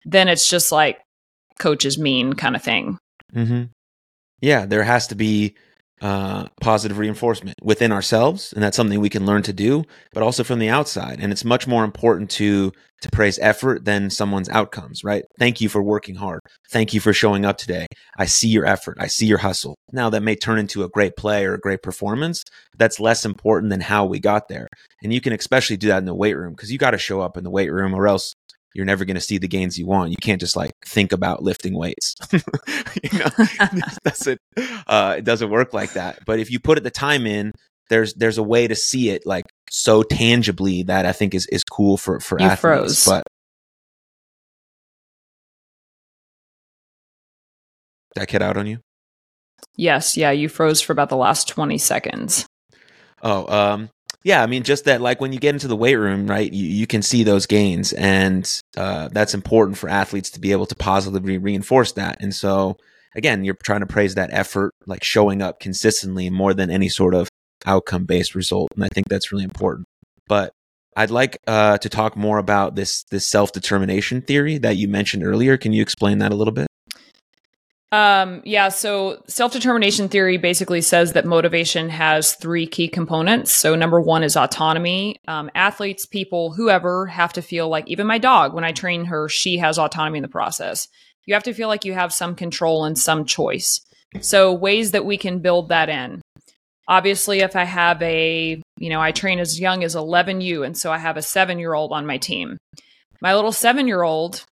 [0.04, 1.00] Then it's just like,
[1.58, 2.98] coach is mean kind of thing.
[3.34, 3.64] Mm-hmm.
[4.40, 5.54] Yeah, there has to be
[6.00, 10.44] uh, positive reinforcement within ourselves, and that's something we can learn to do, but also
[10.44, 11.18] from the outside.
[11.20, 15.24] And it's much more important to to praise effort than someone's outcomes, right?
[15.38, 16.40] Thank you for working hard.
[16.70, 17.86] Thank you for showing up today.
[18.16, 18.96] I see your effort.
[19.00, 19.76] I see your hustle.
[19.92, 22.42] Now that may turn into a great play or a great performance.
[22.76, 24.68] That's less important than how we got there.
[25.02, 27.20] And you can especially do that in the weight room because you got to show
[27.20, 28.34] up in the weight room or else
[28.74, 30.10] you're never going to see the gains you want.
[30.10, 32.14] You can't just like think about lifting weights.
[32.32, 34.40] you know, it doesn't
[34.86, 36.20] uh, it doesn't work like that.
[36.26, 37.52] But if you put the time in,
[37.88, 41.64] there's there's a way to see it like so tangibly that I think is is
[41.64, 43.04] cool for for you athletes.
[43.04, 43.04] Froze.
[43.06, 43.24] But
[48.14, 48.80] that cut out on you?
[49.76, 52.46] Yes, yeah, you froze for about the last 20 seconds.
[53.22, 53.90] Oh, um,
[54.24, 56.66] yeah, I mean, just that, like when you get into the weight room, right, you,
[56.66, 60.74] you can see those gains, and uh, that's important for athletes to be able to
[60.74, 62.18] positively reinforce that.
[62.20, 62.76] And so,
[63.14, 67.14] again, you're trying to praise that effort, like showing up consistently more than any sort
[67.14, 67.28] of
[67.66, 68.68] outcome based result.
[68.74, 69.86] And I think that's really important.
[70.26, 70.52] But
[70.96, 75.24] I'd like uh, to talk more about this this self determination theory that you mentioned
[75.24, 75.56] earlier.
[75.56, 76.66] Can you explain that a little bit?
[77.90, 83.54] Um, yeah, so self determination theory basically says that motivation has three key components.
[83.54, 85.16] So, number one is autonomy.
[85.26, 89.28] Um, athletes, people, whoever have to feel like, even my dog, when I train her,
[89.28, 90.86] she has autonomy in the process.
[91.24, 93.80] You have to feel like you have some control and some choice.
[94.20, 96.20] So, ways that we can build that in.
[96.88, 100.90] Obviously, if I have a, you know, I train as young as 11U, and so
[100.90, 102.56] I have a seven year old on my team.
[103.20, 104.44] My little seven year old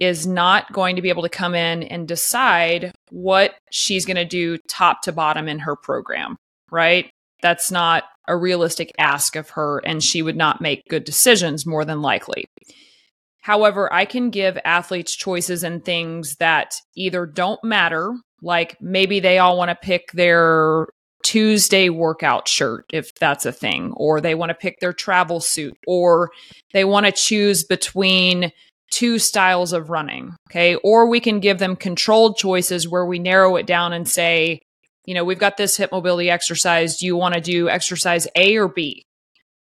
[0.00, 4.24] is not going to be able to come in and decide what she's going to
[4.24, 6.36] do top to bottom in her program,
[6.70, 7.10] right?
[7.42, 11.84] That's not a realistic ask of her, and she would not make good decisions more
[11.84, 12.46] than likely.
[13.42, 19.38] However, I can give athletes choices and things that either don't matter, like maybe they
[19.38, 20.86] all want to pick their
[21.24, 25.76] Tuesday workout shirt, if that's a thing, or they want to pick their travel suit,
[25.86, 26.30] or
[26.72, 28.52] they want to choose between
[28.92, 30.36] two styles of running.
[30.50, 30.76] Okay.
[30.76, 34.60] Or we can give them controlled choices where we narrow it down and say,
[35.04, 36.98] you know, we've got this hip mobility exercise.
[36.98, 39.02] Do you want to do exercise A or B?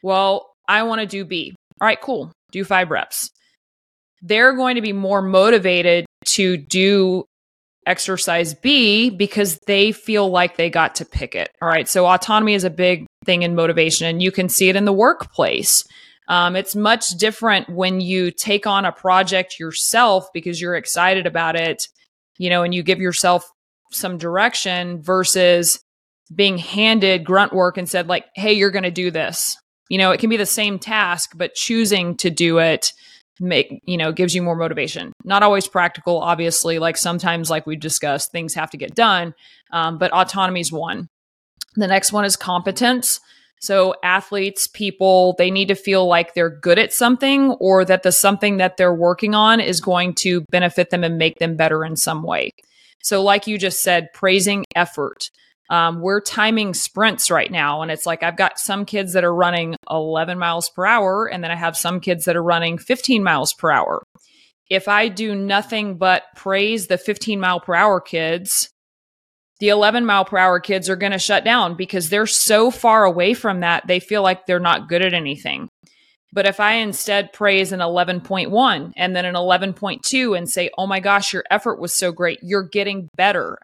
[0.02, 1.54] Well, I want to do B.
[1.80, 2.32] All right, cool.
[2.52, 3.30] Do five reps.
[4.22, 7.26] They're going to be more motivated to do
[7.86, 11.50] exercise B because they feel like they got to pick it.
[11.62, 11.88] All right.
[11.88, 14.94] So autonomy is a big thing in motivation, and you can see it in the
[14.94, 15.84] workplace.
[16.28, 21.56] Um, it's much different when you take on a project yourself because you're excited about
[21.56, 21.88] it,
[22.38, 23.50] you know, and you give yourself
[23.92, 25.80] some direction versus
[26.34, 29.58] being handed grunt work and said, like, hey, you're going to do this.
[29.90, 32.94] You know, it can be the same task, but choosing to do it
[33.40, 35.14] make you know gives you more motivation.
[35.24, 39.34] Not always practical obviously like sometimes like we've discussed things have to get done
[39.72, 41.10] um, but autonomy is one.
[41.76, 43.20] The next one is competence.
[43.62, 48.12] So athletes people they need to feel like they're good at something or that the
[48.12, 51.96] something that they're working on is going to benefit them and make them better in
[51.96, 52.52] some way.
[53.04, 55.30] So like you just said praising effort
[55.70, 57.82] um, we're timing sprints right now.
[57.82, 61.44] And it's like I've got some kids that are running 11 miles per hour, and
[61.44, 64.04] then I have some kids that are running 15 miles per hour.
[64.70, 68.70] If I do nothing but praise the 15 mile per hour kids,
[69.60, 73.04] the 11 mile per hour kids are going to shut down because they're so far
[73.04, 75.70] away from that, they feel like they're not good at anything.
[76.32, 81.00] But if I instead praise an 11.1 and then an 11.2 and say, oh my
[81.00, 83.58] gosh, your effort was so great, you're getting better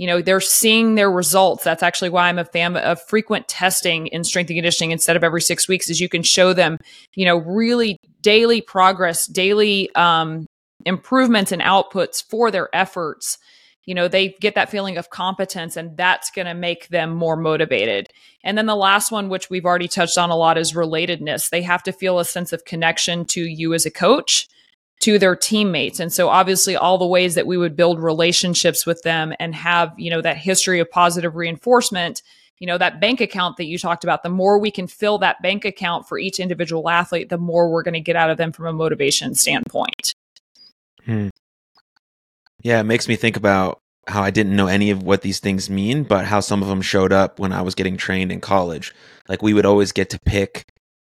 [0.00, 1.62] you know they're seeing their results.
[1.62, 5.22] That's actually why i'm a fan of frequent testing in strength and conditioning instead of
[5.22, 6.78] every six weeks is you can show them
[7.14, 10.46] you know really daily progress daily um,
[10.86, 13.36] improvements and outputs for their efforts.
[13.84, 17.36] You know they get that feeling of competence and that's going to make them more
[17.36, 18.06] motivated.
[18.42, 21.50] And then the last one which we've already touched on a lot is relatedness.
[21.50, 24.48] They have to feel a sense of connection to you as a coach
[25.00, 25.98] to their teammates.
[25.98, 29.92] And so obviously all the ways that we would build relationships with them and have,
[29.98, 32.22] you know, that history of positive reinforcement,
[32.58, 35.40] you know, that bank account that you talked about, the more we can fill that
[35.42, 38.52] bank account for each individual athlete, the more we're going to get out of them
[38.52, 40.14] from a motivation standpoint.
[41.04, 41.28] Hmm.
[42.62, 45.70] Yeah, it makes me think about how I didn't know any of what these things
[45.70, 48.94] mean, but how some of them showed up when I was getting trained in college.
[49.28, 50.66] Like we would always get to pick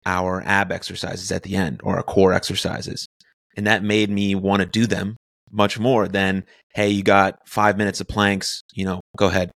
[0.05, 3.07] our ab exercises at the end or our core exercises.
[3.57, 5.17] And that made me want to do them
[5.51, 9.51] much more than, hey, you got five minutes of planks, you know, go ahead.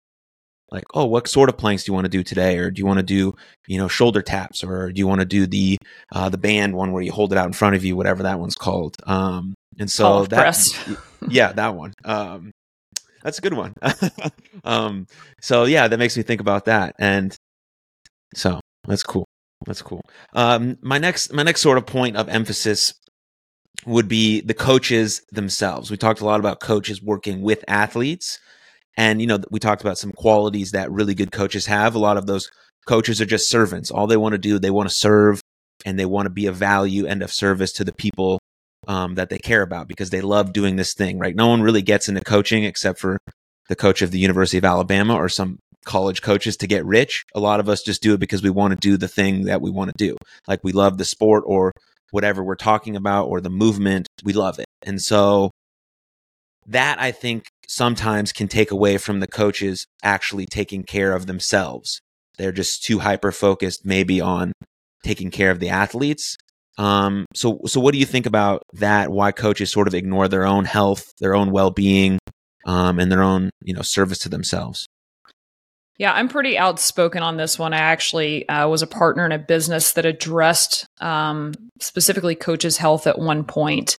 [0.69, 2.57] Like, oh, what sort of planks do you want to do today?
[2.57, 3.33] Or do you want to do,
[3.67, 4.63] you know, shoulder taps?
[4.63, 5.77] Or do you want to do the
[6.12, 8.39] uh, the band one where you hold it out in front of you, whatever that
[8.39, 8.97] one's called?
[9.05, 10.57] Um, and so that,
[11.29, 11.93] yeah, that one.
[12.03, 12.51] Um,
[13.23, 13.73] that's a good one.
[14.65, 15.07] um,
[15.41, 17.33] so yeah, that makes me think about that, and
[18.36, 19.25] so that's cool.
[19.65, 20.01] That's cool.
[20.33, 22.93] Um, my next my next sort of point of emphasis
[23.86, 25.92] would be the coaches themselves.
[25.92, 28.40] We talked a lot about coaches working with athletes.
[28.98, 31.96] And, you know, we talked about some qualities that really good coaches have.
[31.96, 32.50] A lot of those
[32.88, 33.92] coaches are just servants.
[33.92, 35.42] All they want to do, they want to serve
[35.86, 38.40] and they want to be of value and of service to the people
[38.88, 41.36] um, that they care about because they love doing this thing, right?
[41.36, 43.18] No one really gets into coaching except for
[43.70, 47.24] the coach of the University of Alabama or some college coaches to get rich.
[47.36, 49.62] A lot of us just do it because we want to do the thing that
[49.62, 50.18] we want to do.
[50.48, 51.72] Like we love the sport or
[52.12, 54.08] whatever we're talking about or the movement.
[54.24, 54.65] We love it.
[54.82, 55.52] And so
[56.65, 62.02] that I think sometimes can take away from the coaches actually taking care of themselves.
[62.38, 64.52] They're just too hyper focused maybe on
[65.04, 66.38] taking care of the athletes.
[66.78, 69.10] Um, so, so what do you think about that?
[69.12, 72.20] Why coaches sort of ignore their own health, their own well being,
[72.65, 74.88] um, and their own, you know, service to themselves?
[75.97, 77.73] Yeah, I'm pretty outspoken on this one.
[77.73, 83.08] I actually uh, was a partner in a business that addressed um, specifically coaches' health
[83.08, 83.98] at one point,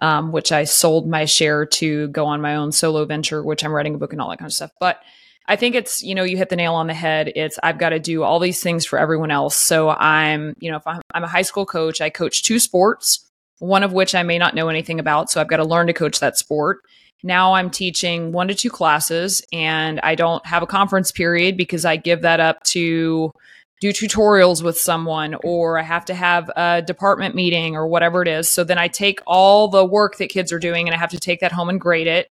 [0.00, 3.72] um, which I sold my share to go on my own solo venture, which I'm
[3.72, 4.70] writing a book and all that kind of stuff.
[4.78, 5.00] But
[5.48, 7.32] I think it's, you know, you hit the nail on the head.
[7.34, 9.56] It's, I've got to do all these things for everyone else.
[9.56, 13.28] So I'm, you know, if I'm, I'm a high school coach, I coach two sports,
[13.58, 15.30] one of which I may not know anything about.
[15.30, 16.82] So I've got to learn to coach that sport.
[17.22, 21.84] Now I'm teaching one to two classes and I don't have a conference period because
[21.84, 23.32] I give that up to
[23.80, 28.28] do tutorials with someone or I have to have a department meeting or whatever it
[28.28, 28.48] is.
[28.48, 31.18] So then I take all the work that kids are doing and I have to
[31.18, 32.28] take that home and grade it.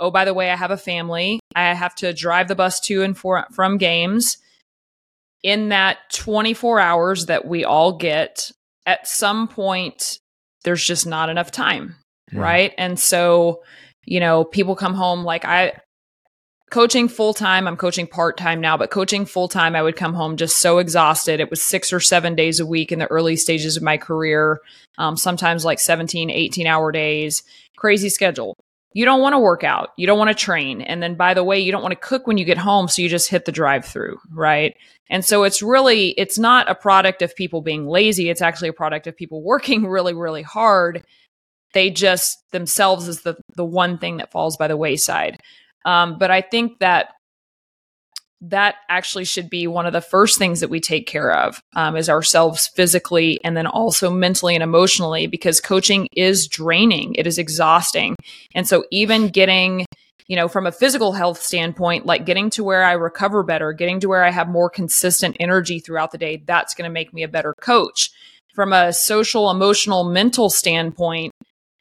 [0.00, 1.40] Oh, by the way, I have a family.
[1.54, 4.38] I have to drive the bus to and for, from games.
[5.42, 8.50] In that 24 hours that we all get,
[8.86, 10.18] at some point,
[10.64, 11.96] there's just not enough time.
[12.32, 12.40] Mm.
[12.40, 12.74] Right.
[12.76, 13.62] And so,
[14.08, 15.80] you know, people come home like I,
[16.70, 17.66] coaching full time.
[17.66, 20.78] I'm coaching part time now, but coaching full time, I would come home just so
[20.78, 21.40] exhausted.
[21.40, 24.60] It was six or seven days a week in the early stages of my career,
[24.98, 27.42] um, sometimes like 17, 18 hour days,
[27.76, 28.56] crazy schedule.
[28.94, 29.90] You don't want to work out.
[29.96, 30.80] You don't want to train.
[30.80, 32.88] And then, by the way, you don't want to cook when you get home.
[32.88, 34.74] So you just hit the drive through, right?
[35.10, 38.30] And so it's really, it's not a product of people being lazy.
[38.30, 41.04] It's actually a product of people working really, really hard.
[41.74, 45.38] They just themselves is the, the one thing that falls by the wayside.
[45.84, 47.12] Um, but I think that
[48.40, 51.96] that actually should be one of the first things that we take care of um,
[51.96, 57.14] is ourselves physically and then also mentally and emotionally because coaching is draining.
[57.16, 58.14] It is exhausting.
[58.54, 59.86] And so even getting
[60.28, 63.98] you know from a physical health standpoint like getting to where i recover better getting
[63.98, 67.22] to where i have more consistent energy throughout the day that's going to make me
[67.22, 68.10] a better coach.
[68.54, 71.32] From a social emotional mental standpoint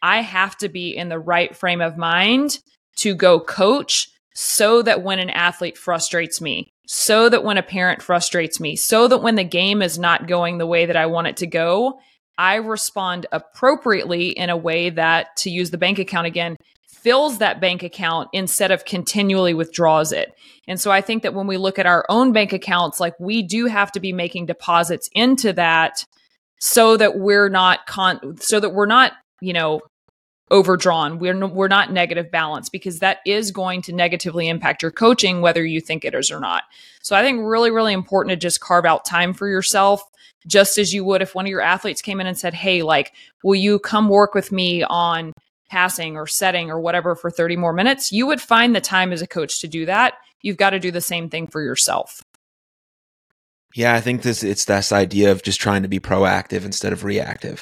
[0.08, 2.60] i have to be in the right frame of mind
[2.98, 8.04] to go coach so that when an athlete frustrates me, so that when a parent
[8.04, 11.26] frustrates me, so that when the game is not going the way that I want
[11.26, 12.00] it to go,
[12.38, 16.56] I respond appropriately in a way that, to use the bank account again,
[16.88, 20.36] fills that bank account instead of continually withdraws it.
[20.68, 23.42] And so I think that when we look at our own bank accounts, like we
[23.42, 26.06] do have to be making deposits into that
[26.60, 29.80] so that we're not con so that we're not, you know,
[30.52, 31.20] overdrawn.
[31.20, 35.42] We're n- we're not negative balance because that is going to negatively impact your coaching
[35.42, 36.64] whether you think it is or not.
[37.02, 40.02] So I think really really important to just carve out time for yourself
[40.46, 43.14] just as you would if one of your athletes came in and said, "Hey, like,
[43.44, 45.34] will you come work with me on
[45.70, 49.22] passing or setting or whatever for 30 more minutes?" You would find the time as
[49.22, 50.14] a coach to do that.
[50.42, 52.24] You've got to do the same thing for yourself.
[53.76, 57.04] Yeah, I think this it's this idea of just trying to be proactive instead of
[57.04, 57.62] reactive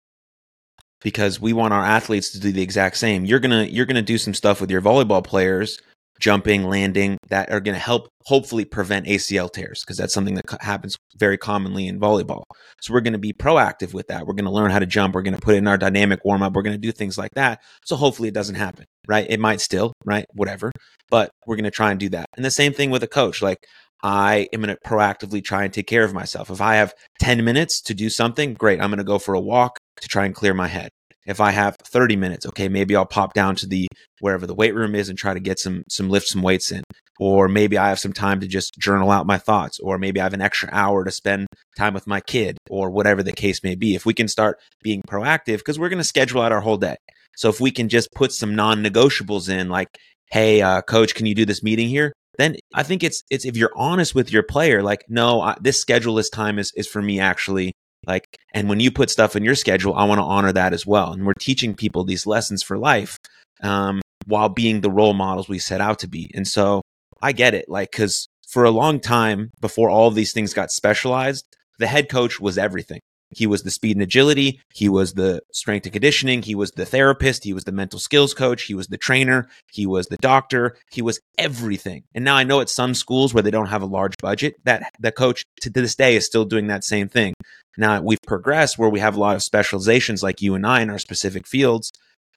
[1.02, 3.26] because we want our athletes to do the exact same.
[3.26, 5.80] You're going to you're going to do some stuff with your volleyball players
[6.20, 10.46] jumping, landing that are going to help hopefully prevent ACL tears because that's something that
[10.62, 12.44] happens very commonly in volleyball.
[12.82, 14.26] So we're going to be proactive with that.
[14.26, 15.14] We're going to learn how to jump.
[15.14, 16.54] We're going to put it in our dynamic warm up.
[16.54, 17.62] We're going to do things like that.
[17.84, 19.26] So hopefully it doesn't happen, right?
[19.30, 20.26] It might still, right?
[20.34, 20.72] Whatever.
[21.10, 22.28] But we're going to try and do that.
[22.36, 23.42] And the same thing with a coach.
[23.42, 23.60] Like
[24.04, 26.50] I am going to proactively try and take care of myself.
[26.50, 28.80] If I have 10 minutes to do something, great.
[28.80, 30.90] I'm going to go for a walk to try and clear my head.
[31.26, 33.88] If I have 30 minutes, okay, maybe I'll pop down to the
[34.20, 36.84] wherever the weight room is and try to get some some lift some weights in.
[37.20, 40.24] Or maybe I have some time to just journal out my thoughts, or maybe I
[40.24, 43.76] have an extra hour to spend time with my kid, or whatever the case may
[43.76, 43.96] be.
[43.96, 46.98] If we can start being proactive, because we're going to schedule out our whole day.
[47.38, 49.88] So if we can just put some non-negotiables in, like,
[50.32, 53.56] "Hey, uh, coach, can you do this meeting here?" Then I think it's it's if
[53.58, 57.02] you're honest with your player, like, "No, I, this schedule, this time is is for
[57.02, 57.72] me actually
[58.08, 60.86] like, and when you put stuff in your schedule, I want to honor that as
[60.86, 61.14] well.
[61.14, 63.18] And we're teaching people these lessons for life
[63.62, 66.32] um, while being the role models we set out to be.
[66.34, 66.82] And so
[67.22, 67.70] I get it.
[67.70, 71.46] Like, because for a long time before all these things got specialized,
[71.80, 73.00] the head coach was everything.
[73.32, 74.62] He was the speed and agility.
[74.74, 76.42] He was the strength and conditioning.
[76.42, 77.44] He was the therapist.
[77.44, 78.64] He was the mental skills coach.
[78.64, 79.48] He was the trainer.
[79.72, 80.78] He was the doctor.
[80.92, 82.04] He was everything.
[82.14, 84.92] And now I know at some schools where they don't have a large budget, that
[85.00, 87.34] the coach to this day is still doing that same thing.
[87.78, 90.90] Now we've progressed where we have a lot of specializations like you and I in
[90.90, 91.92] our specific fields,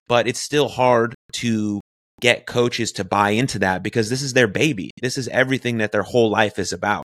[0.08, 1.80] but it's still hard to
[2.20, 4.90] get coaches to buy into that because this is their baby.
[5.00, 7.04] This is everything that their whole life is about.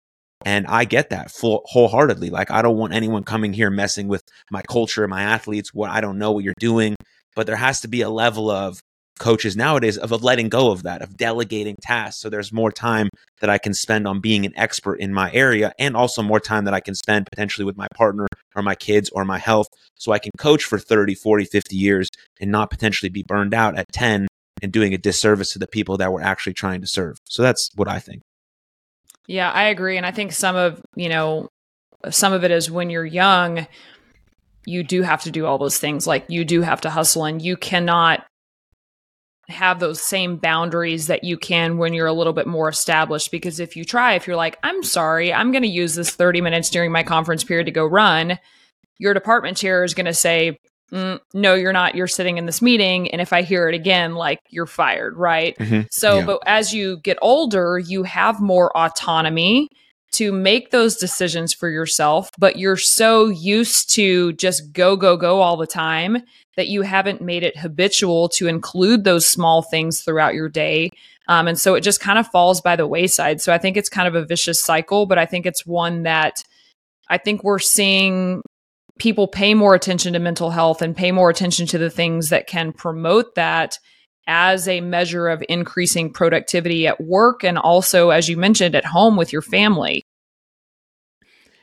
[0.45, 2.31] And I get that full wholeheartedly.
[2.31, 6.01] Like I don't want anyone coming here messing with my culture, my athletes, what I
[6.01, 6.97] don't know what you're doing.
[7.35, 8.81] But there has to be a level of
[9.19, 12.21] coaches nowadays of, of letting go of that, of delegating tasks.
[12.21, 13.09] So there's more time
[13.41, 16.65] that I can spend on being an expert in my area and also more time
[16.65, 19.69] that I can spend potentially with my partner or my kids or my health.
[19.95, 22.09] So I can coach for 30, 40, 50 years
[22.41, 24.27] and not potentially be burned out at 10
[24.63, 27.17] and doing a disservice to the people that we're actually trying to serve.
[27.25, 28.23] So that's what I think.
[29.27, 29.97] Yeah, I agree.
[29.97, 31.49] And I think some of, you know,
[32.11, 33.67] some of it is when you're young,
[34.67, 36.07] you do have to do all those things.
[36.07, 38.25] Like you do have to hustle and you cannot
[39.49, 43.31] have those same boundaries that you can when you're a little bit more established.
[43.31, 46.41] Because if you try, if you're like, I'm sorry, I'm going to use this 30
[46.41, 48.39] minutes during my conference period to go run,
[48.99, 50.59] your department chair is going to say,
[50.95, 51.95] mm, no, you're not.
[51.95, 53.11] You're sitting in this meeting.
[53.11, 55.57] And if I hear it again, like you're fired, right?
[55.59, 55.83] Mm-hmm.
[55.91, 56.27] So, yeah.
[56.27, 59.69] but as you get older, you have more autonomy
[60.13, 65.41] to make those decisions for yourself, but you're so used to just go, go, go
[65.41, 66.19] all the time
[66.57, 70.89] that you haven't made it habitual to include those small things throughout your day.
[71.27, 73.41] Um, and so it just kind of falls by the wayside.
[73.41, 76.45] So I think it's kind of a vicious cycle, but I think it's one that
[77.09, 78.41] I think we're seeing
[78.99, 82.47] people pay more attention to mental health and pay more attention to the things that
[82.47, 83.79] can promote that
[84.27, 89.17] as a measure of increasing productivity at work and also as you mentioned at home
[89.17, 90.03] with your family.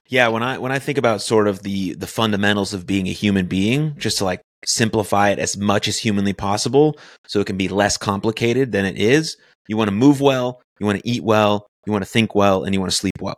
[0.07, 3.13] Yeah when i when i think about sort of the the fundamentals of being a
[3.13, 7.57] human being just to like simplify it as much as humanly possible so it can
[7.57, 11.23] be less complicated than it is you want to move well you want to eat
[11.23, 13.37] well you want to think well and you want to sleep well.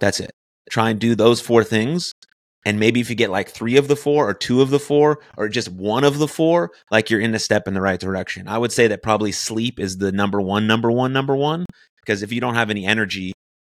[0.00, 0.30] That's it.
[0.70, 2.12] Try and do those four things
[2.68, 5.20] and maybe if you get like three of the four or two of the four
[5.38, 8.46] or just one of the four, like you're in a step in the right direction.
[8.46, 11.64] I would say that probably sleep is the number one, number one, number one.
[12.04, 13.32] Because if you don't have any energy,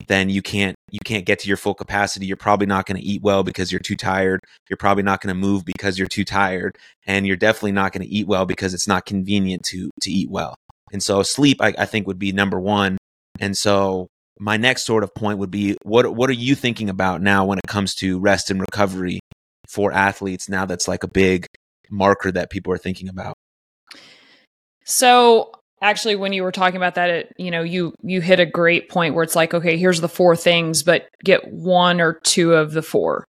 [0.08, 2.26] then you can't you can't get to your full capacity.
[2.26, 4.40] You're probably not going to eat well because you're too tired.
[4.68, 6.76] You're probably not going to move because you're too tired,
[7.06, 10.30] and you're definitely not going to eat well because it's not convenient to to eat
[10.30, 10.54] well.
[10.92, 12.98] And so sleep, I, I think, would be number one.
[13.40, 14.08] And so
[14.42, 17.58] my next sort of point would be what what are you thinking about now when
[17.58, 19.20] it comes to rest and recovery
[19.68, 21.46] for athletes now that's like a big
[21.90, 23.34] marker that people are thinking about?
[24.84, 28.46] So actually when you were talking about that it, you know you you hit a
[28.46, 32.54] great point where it's like okay here's the four things but get one or two
[32.54, 33.24] of the four.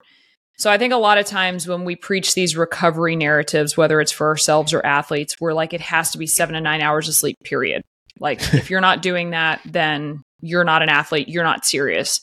[0.58, 4.14] So i think a lot of times when we preach these recovery narratives whether it's
[4.14, 7.16] for ourselves or athletes we're like it has to be seven to nine hours of
[7.16, 7.82] sleep period
[8.22, 12.22] like if you're not doing that then you're not an athlete, you're not serious.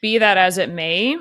[0.00, 1.16] Be that as it may,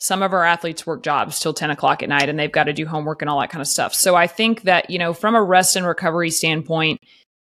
[0.00, 2.72] some of our athletes work jobs till 10 o'clock at night and they've got to
[2.72, 3.94] do homework and all that kind of stuff.
[3.94, 6.98] So I think that, you know, from a rest and recovery standpoint,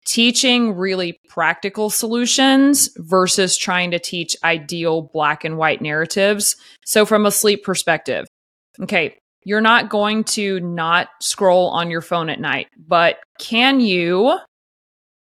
[0.05, 6.55] teaching really practical solutions versus trying to teach ideal black and white narratives.
[6.85, 8.25] So from a sleep perspective,
[8.81, 14.39] okay, you're not going to not scroll on your phone at night, but can you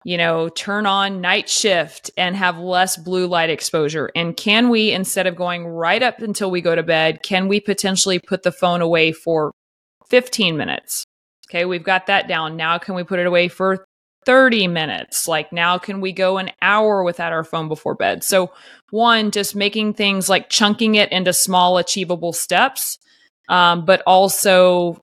[0.06, 4.08] you know, turn on night shift and have less blue light exposure?
[4.14, 7.58] And can we, instead of going right up until we go to bed, can we
[7.58, 9.50] potentially put the phone away for
[10.08, 11.04] 15 minutes?
[11.50, 12.56] Okay, we've got that down.
[12.56, 13.84] Now, can we put it away for
[14.26, 15.26] 30 minutes?
[15.26, 18.22] Like, now can we go an hour without our phone before bed?
[18.22, 18.52] So,
[18.90, 22.96] one, just making things like chunking it into small, achievable steps,
[23.48, 25.00] um, but also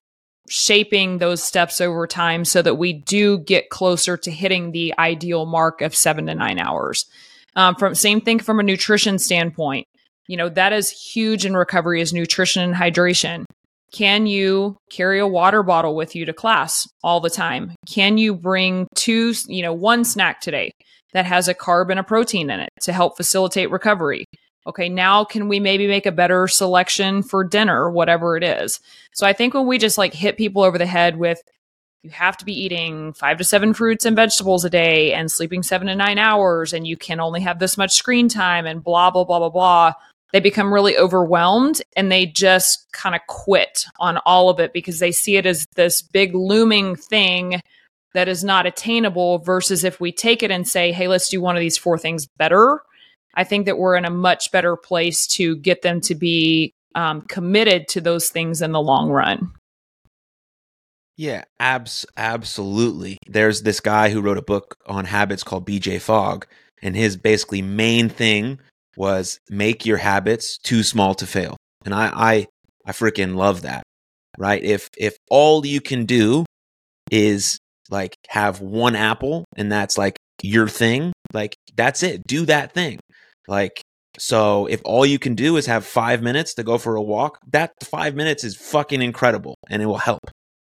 [0.50, 5.46] shaping those steps over time so that we do get closer to hitting the ideal
[5.46, 7.06] mark of seven to nine hours.
[7.56, 9.88] Um, from same thing from a nutrition standpoint,
[10.28, 13.46] you know that is huge in recovery is nutrition and hydration.
[13.94, 17.76] Can you carry a water bottle with you to class all the time?
[17.88, 20.72] Can you bring two, you know, one snack today
[21.14, 24.26] that has a carb and a protein in it to help facilitate recovery?
[24.66, 28.80] Okay, now can we maybe make a better selection for dinner, whatever it is?
[29.14, 31.42] So I think when we just like hit people over the head with,
[32.02, 35.64] you have to be eating five to seven fruits and vegetables a day and sleeping
[35.64, 39.10] seven to nine hours, and you can only have this much screen time and blah,
[39.10, 39.94] blah, blah, blah, blah.
[40.34, 45.00] They become really overwhelmed and they just kind of quit on all of it because
[45.00, 47.62] they see it as this big looming thing
[48.16, 51.56] that is not attainable versus if we take it and say, hey, let's do one
[51.56, 52.82] of these four things better
[53.34, 57.22] I think that we're in a much better place to get them to be um,
[57.22, 59.52] committed to those things in the long run.
[61.16, 63.18] Yeah, abs- absolutely.
[63.28, 66.48] There's this guy who wrote a book on habits called BJ Fogg,
[66.82, 68.60] and his basically main thing
[68.98, 71.58] was make your habits too small to fail.
[71.86, 72.48] And I I
[72.86, 73.84] I freaking love that.
[74.38, 74.64] Right?
[74.64, 76.46] If if all you can do
[77.12, 77.60] is
[77.90, 82.26] like have one apple and that's like your thing, like that's it.
[82.26, 83.00] Do that thing.
[83.48, 83.82] Like,
[84.18, 87.40] so if all you can do is have five minutes to go for a walk,
[87.52, 90.20] that five minutes is fucking incredible and it will help.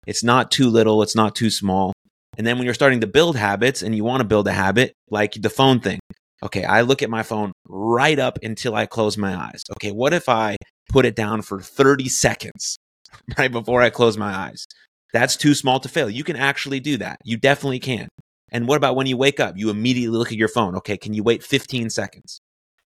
[0.06, 1.92] It's not too little, it's not too small.
[2.36, 4.94] And then when you're starting to build habits and you want to build a habit,
[5.10, 6.00] like the phone thing.
[6.42, 9.62] Okay, I look at my phone right up until I close my eyes.
[9.72, 10.56] Okay, what if I
[10.88, 12.78] put it down for 30 seconds
[13.38, 14.64] right before I close my eyes?
[15.12, 16.08] That's too small to fail.
[16.08, 17.18] You can actually do that.
[17.24, 18.08] You definitely can.
[18.52, 19.56] And what about when you wake up?
[19.56, 20.76] You immediately look at your phone.
[20.76, 22.40] Okay, can you wait 15 seconds?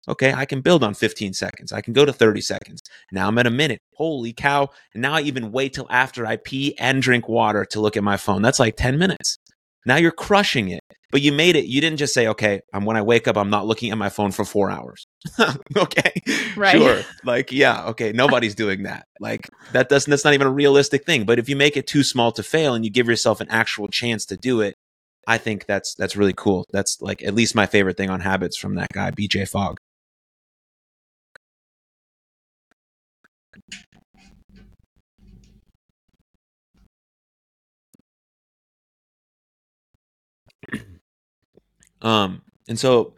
[0.09, 1.72] Okay, I can build on 15 seconds.
[1.72, 2.80] I can go to 30 seconds.
[3.12, 3.80] Now I'm at a minute.
[3.94, 4.68] Holy cow.
[4.94, 8.05] And now I even wait till after I pee and drink water to look at
[8.05, 8.42] my phone.
[8.42, 9.36] That's like 10 minutes.
[9.86, 10.80] Now you're crushing it.
[11.12, 11.64] But you made it.
[11.64, 14.11] You didn't just say, okay, I'm, when I wake up, I'm not looking at my
[14.11, 15.07] phone for four hours.
[15.76, 16.12] okay.
[16.57, 16.78] Right.
[16.78, 17.03] Sure.
[17.24, 18.12] Like, yeah, okay.
[18.12, 19.07] Nobody's doing that.
[19.18, 21.24] Like that doesn't, that's not even a realistic thing.
[21.24, 23.88] But if you make it too small to fail and you give yourself an actual
[23.88, 24.76] chance to do it,
[25.26, 26.64] I think that's, that's really cool.
[26.72, 29.78] That's like at least my favorite thing on habits from that guy, BJ Fogg.
[42.03, 43.14] Um, and so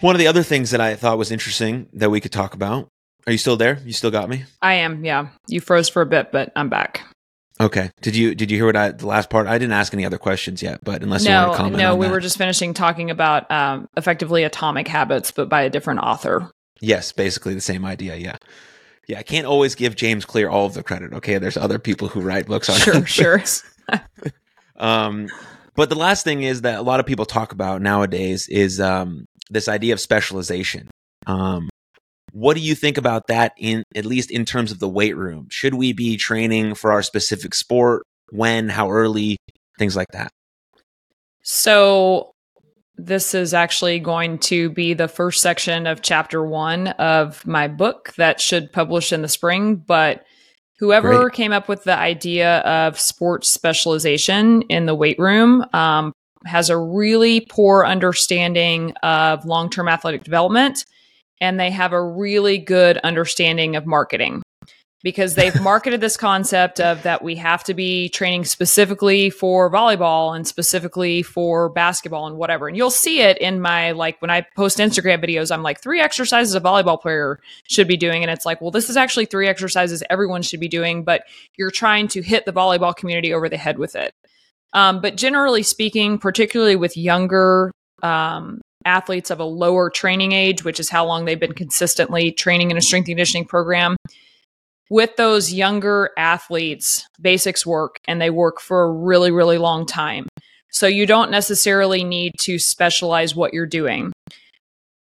[0.00, 2.88] one of the other things that I thought was interesting that we could talk about.
[3.26, 3.78] Are you still there?
[3.84, 4.44] You still got me?
[4.60, 5.04] I am.
[5.04, 5.28] Yeah.
[5.48, 7.02] You froze for a bit, but I'm back.
[7.60, 7.90] Okay.
[8.02, 9.46] Did you did you hear what I the last part?
[9.46, 11.76] I didn't ask any other questions yet, but unless you want to comment.
[11.76, 12.12] No, we that.
[12.12, 16.50] were just finishing talking about um, effectively atomic habits, but by a different author.
[16.80, 18.16] Yes, basically the same idea.
[18.16, 18.36] Yeah.
[19.06, 21.12] Yeah, I can't always give James Clear all of the credit.
[21.12, 23.42] Okay, there's other people who write books on sure, sure.
[24.76, 25.28] um,
[25.74, 29.26] but the last thing is that a lot of people talk about nowadays is um,
[29.50, 30.88] this idea of specialization.
[31.26, 31.68] Um,
[32.32, 35.46] what do you think about that in at least in terms of the weight room?
[35.50, 38.02] Should we be training for our specific sport?
[38.30, 39.36] When, how early,
[39.78, 40.30] things like that?
[41.42, 42.32] So
[42.96, 48.14] this is actually going to be the first section of chapter 1 of my book
[48.16, 50.24] that should publish in the spring, but
[50.78, 51.32] whoever Great.
[51.34, 56.12] came up with the idea of sports specialization in the weight room um,
[56.44, 60.84] has a really poor understanding of long-term athletic development
[61.40, 64.42] and they have a really good understanding of marketing
[65.04, 70.34] because they've marketed this concept of that we have to be training specifically for volleyball
[70.34, 72.66] and specifically for basketball and whatever.
[72.66, 76.00] And you'll see it in my like when I post Instagram videos, I'm like three
[76.00, 77.38] exercises a volleyball player
[77.68, 80.68] should be doing and it's like, well, this is actually three exercises everyone should be
[80.68, 81.24] doing, but
[81.58, 84.14] you're trying to hit the volleyball community over the head with it.
[84.72, 87.70] Um, but generally speaking, particularly with younger
[88.02, 92.70] um, athletes of a lower training age, which is how long they've been consistently training
[92.70, 93.96] in a strength conditioning program.
[94.90, 100.28] With those younger athletes, basics work and they work for a really, really long time.
[100.70, 104.12] So you don't necessarily need to specialize what you're doing.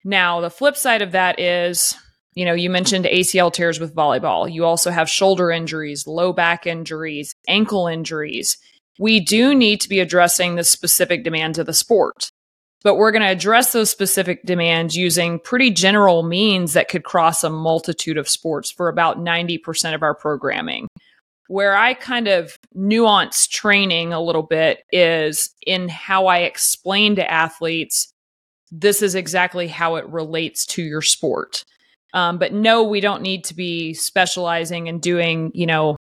[0.03, 1.95] Now, the flip side of that is,
[2.35, 4.51] you know, you mentioned ACL tears with volleyball.
[4.51, 8.57] You also have shoulder injuries, low back injuries, ankle injuries.
[8.99, 12.29] We do need to be addressing the specific demands of the sport
[12.85, 17.43] but we're going to address those specific demands using pretty general means that could cross
[17.43, 20.87] a multitude of sports for about 90% of our programming.
[21.47, 27.29] Where I kind of nuance training a little bit is in how I explain to
[27.29, 28.11] athletes
[28.71, 31.63] this is exactly how it relates to your sport.
[32.13, 35.97] Um, but no, we don't need to be specializing and doing, you know,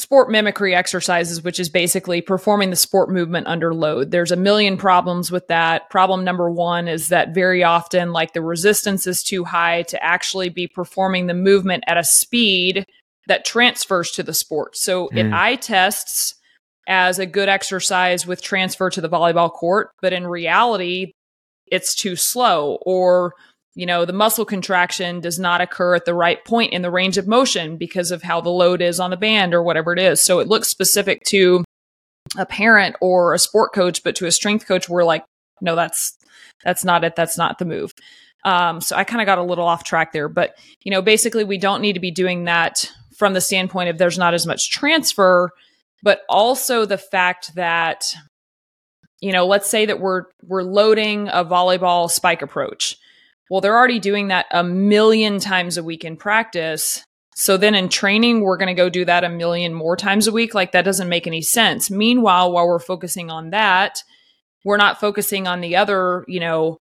[0.00, 4.10] sport mimicry exercises, which is basically performing the sport movement under load.
[4.10, 5.88] There's a million problems with that.
[5.90, 10.48] Problem number one is that very often, like the resistance is too high to actually
[10.48, 12.86] be performing the movement at a speed
[13.26, 14.76] that transfers to the sport.
[14.76, 15.18] So mm.
[15.18, 16.34] it eye tests
[16.88, 21.12] as a good exercise with transfer to the volleyball court, but in reality,
[21.66, 23.34] it's too slow or
[23.74, 27.18] you know, the muscle contraction does not occur at the right point in the range
[27.18, 30.22] of motion because of how the load is on the band or whatever it is.
[30.22, 31.64] So it looks specific to
[32.36, 35.24] a parent or a sport coach, but to a strength coach, we're like,
[35.60, 36.16] no, that's
[36.64, 37.16] that's not it.
[37.16, 37.92] That's not the move.
[38.44, 41.44] Um, so I kind of got a little off track there, but you know, basically,
[41.44, 44.70] we don't need to be doing that from the standpoint of there's not as much
[44.70, 45.50] transfer,
[46.02, 48.14] but also the fact that
[49.20, 52.96] you know, let's say that we're we're loading a volleyball spike approach
[53.50, 57.04] well, they're already doing that a million times a week in practice.
[57.34, 60.32] So then in training, we're going to go do that a million more times a
[60.32, 60.54] week.
[60.54, 61.90] Like that doesn't make any sense.
[61.90, 64.02] Meanwhile, while we're focusing on that,
[64.64, 66.78] we're not focusing on the other, you know,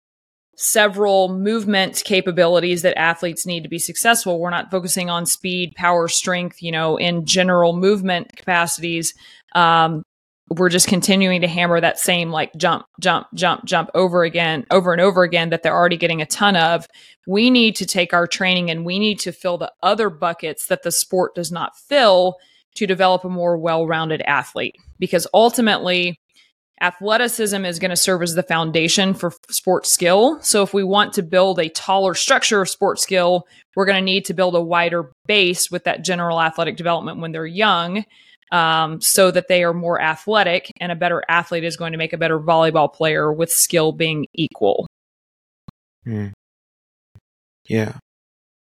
[0.56, 4.38] several movement capabilities that athletes need to be successful.
[4.38, 9.14] We're not focusing on speed, power, strength, you know, in general movement capacities.
[9.54, 10.02] Um,
[10.50, 14.92] we're just continuing to hammer that same like jump, jump, jump, jump over again, over
[14.92, 16.86] and over again that they're already getting a ton of.
[17.26, 20.82] We need to take our training and we need to fill the other buckets that
[20.82, 22.36] the sport does not fill
[22.74, 24.76] to develop a more well rounded athlete.
[24.98, 26.18] Because ultimately,
[26.80, 30.40] athleticism is going to serve as the foundation for sports skill.
[30.42, 34.04] So if we want to build a taller structure of sports skill, we're going to
[34.04, 38.04] need to build a wider base with that general athletic development when they're young
[38.52, 42.12] um, so that they are more athletic, and a better athlete is going to make
[42.12, 44.86] a better volleyball player with skill being equal.
[46.06, 46.32] Mm.
[47.68, 47.94] Yeah,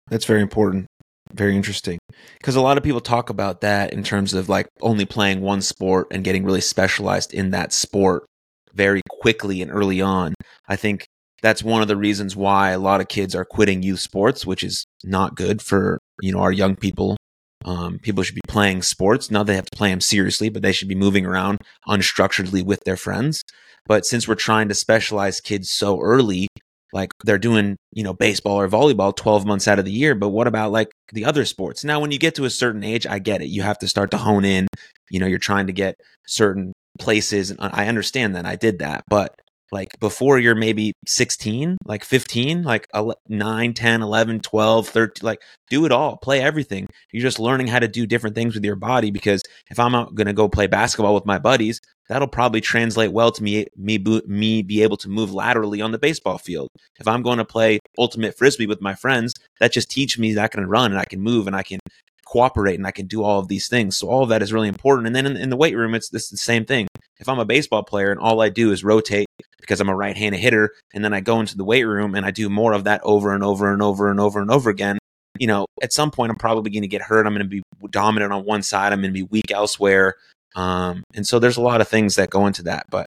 [0.09, 0.85] that's very important.
[1.33, 1.97] Very interesting.
[2.37, 5.61] Because a lot of people talk about that in terms of like only playing one
[5.61, 8.25] sport and getting really specialized in that sport
[8.73, 10.33] very quickly and early on.
[10.67, 11.05] I think
[11.41, 14.63] that's one of the reasons why a lot of kids are quitting youth sports, which
[14.63, 17.17] is not good for, you know, our young people
[17.65, 19.29] um, people should be playing sports.
[19.29, 22.83] Not they have to play them seriously, but they should be moving around unstructuredly with
[22.83, 23.43] their friends.
[23.85, 26.47] But since we're trying to specialize kids so early,
[26.93, 30.13] like they're doing, you know, baseball or volleyball 12 months out of the year.
[30.15, 31.83] But what about like the other sports?
[31.83, 33.47] Now, when you get to a certain age, I get it.
[33.47, 34.67] You have to start to hone in.
[35.09, 35.95] You know, you're trying to get
[36.27, 37.51] certain places.
[37.51, 38.45] And I understand that.
[38.45, 39.03] I did that.
[39.07, 39.33] But
[39.71, 42.87] like before you're maybe 16 like 15 like
[43.29, 46.87] 9 10 11 12 13 like do it all play everything.
[47.11, 50.13] You're just learning how to do different things with your body because if i'm out
[50.15, 53.97] going to go play basketball with my buddies that'll probably translate well to me me
[54.27, 56.69] me be able to move laterally on the baseball field.
[56.99, 60.43] If i'm going to play ultimate frisbee with my friends that just teaches me that
[60.43, 61.79] i can run and i can move and i can
[62.31, 63.97] cooperate and I can do all of these things.
[63.97, 65.07] So all of that is really important.
[65.07, 66.87] And then in, in the weight room, it's, it's the same thing.
[67.19, 69.27] If I'm a baseball player and all I do is rotate
[69.59, 72.31] because I'm a right-handed hitter, and then I go into the weight room and I
[72.31, 74.97] do more of that over and over and over and over and over again,
[75.37, 77.27] you know, at some point I'm probably going to get hurt.
[77.27, 78.91] I'm going to be dominant on one side.
[78.91, 80.15] I'm going to be weak elsewhere.
[80.55, 83.05] Um, and so there's a lot of things that go into that, but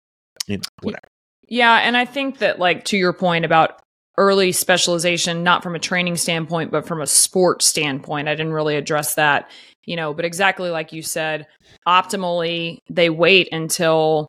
[0.46, 1.08] you know, whatever.
[1.48, 3.80] Yeah, and I think that like to your point about
[4.18, 8.28] early specialization, not from a training standpoint, but from a sport standpoint.
[8.28, 9.50] I didn't really address that,
[9.84, 11.46] you know, but exactly like you said,
[11.86, 14.28] optimally, they wait until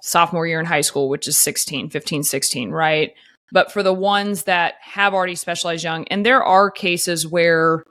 [0.00, 3.12] sophomore year in high school, which is 16, 15, 16, right?
[3.52, 7.84] But for the ones that have already specialized young, and there are cases where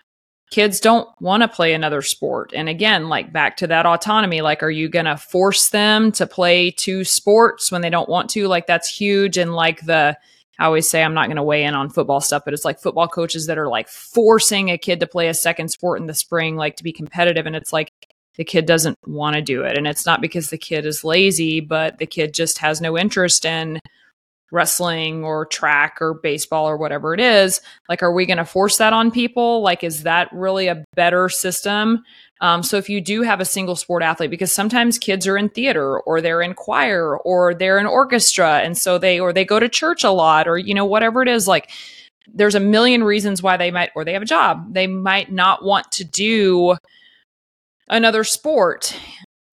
[0.51, 2.51] kids don't want to play another sport.
[2.53, 6.27] And again, like back to that autonomy, like, are you going to force them to
[6.27, 8.47] play two sports when they don't want to?
[8.47, 9.37] Like, that's huge.
[9.37, 10.17] And like the,
[10.59, 12.79] I always say I'm not going to weigh in on football stuff, but it's like
[12.79, 16.13] football coaches that are like forcing a kid to play a second sport in the
[16.13, 17.45] spring, like to be competitive.
[17.45, 17.91] And it's like
[18.35, 19.77] the kid doesn't want to do it.
[19.77, 23.45] And it's not because the kid is lazy, but the kid just has no interest
[23.45, 23.79] in
[24.51, 27.61] wrestling or track or baseball or whatever it is.
[27.89, 29.61] Like, are we going to force that on people?
[29.61, 32.03] Like, is that really a better system?
[32.41, 35.49] Um, so if you do have a single sport athlete, because sometimes kids are in
[35.49, 39.59] theater or they're in choir or they're in orchestra, and so they or they go
[39.59, 41.71] to church a lot or you know whatever it is, like
[42.33, 45.63] there's a million reasons why they might or they have a job they might not
[45.63, 46.75] want to do
[47.87, 48.97] another sport.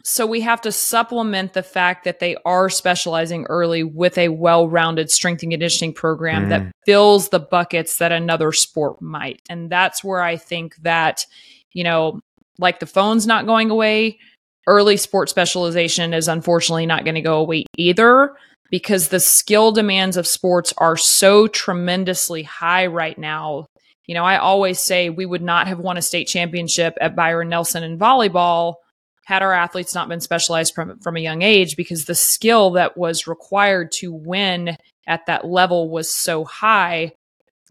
[0.04, 5.10] So we have to supplement the fact that they are specializing early with a well-rounded
[5.10, 6.48] strength and conditioning program mm.
[6.48, 9.40] that fills the buckets that another sport might.
[9.48, 11.26] And that's where I think that
[11.72, 12.20] you know
[12.58, 14.18] like the phone's not going away.
[14.66, 18.34] Early sport specialization is unfortunately not going to go away either
[18.70, 23.66] because the skill demands of sports are so tremendously high right now.
[24.06, 27.48] You know, I always say we would not have won a state championship at Byron
[27.48, 28.76] Nelson in volleyball
[29.24, 32.96] had our athletes not been specialized from, from a young age because the skill that
[32.96, 37.12] was required to win at that level was so high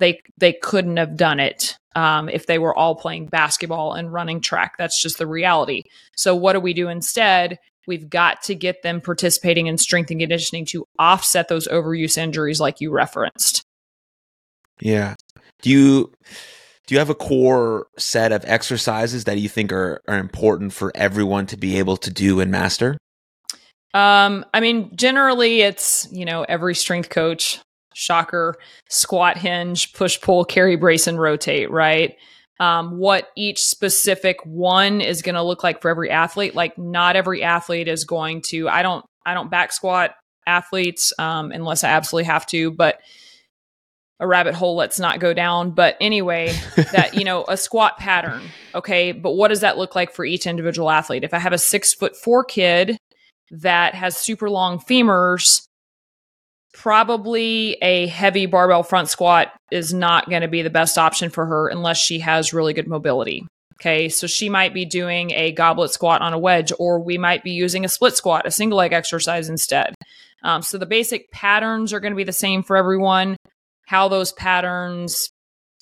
[0.02, 4.42] they they couldn't have done it um, if they were all playing basketball and running
[4.42, 4.76] track.
[4.78, 5.84] That's just the reality.
[6.18, 7.60] So what do we do instead?
[7.88, 12.60] We've got to get them participating in strength and conditioning to offset those overuse injuries,
[12.60, 13.64] like you referenced.
[14.80, 15.16] Yeah.
[15.62, 16.12] Do you
[16.92, 20.92] do you have a core set of exercises that you think are, are important for
[20.94, 22.98] everyone to be able to do and master?
[23.94, 27.62] Um, I mean, generally it's, you know, every strength coach
[27.94, 28.56] shocker,
[28.90, 32.18] squat hinge, push pull, carry brace, and rotate, right?
[32.60, 36.56] Um, what each specific one is going to look like for every athlete.
[36.56, 38.68] Like not every athlete is going to.
[38.68, 39.06] I don't.
[39.26, 40.12] I don't back squat
[40.46, 42.70] athletes um, unless I absolutely have to.
[42.70, 43.00] But
[44.22, 44.78] a rabbit hole.
[44.78, 45.72] Let's not go down.
[45.72, 46.54] But anyway,
[46.94, 48.42] that you know a squat pattern.
[48.74, 51.26] Okay, but what does that look like for each individual athlete?
[51.26, 52.98] If I have a six foot four kid
[53.50, 55.66] that has super long femurs
[56.74, 61.46] probably a heavy barbell front squat is not going to be the best option for
[61.46, 63.46] her unless she has really good mobility.
[63.76, 67.44] Okay, so she might be doing a goblet squat on a wedge, or we might
[67.44, 69.96] be using a split squat, a single leg exercise instead.
[70.44, 73.38] Um, so the basic patterns are going to be the same for everyone.
[73.92, 75.32] How those patterns,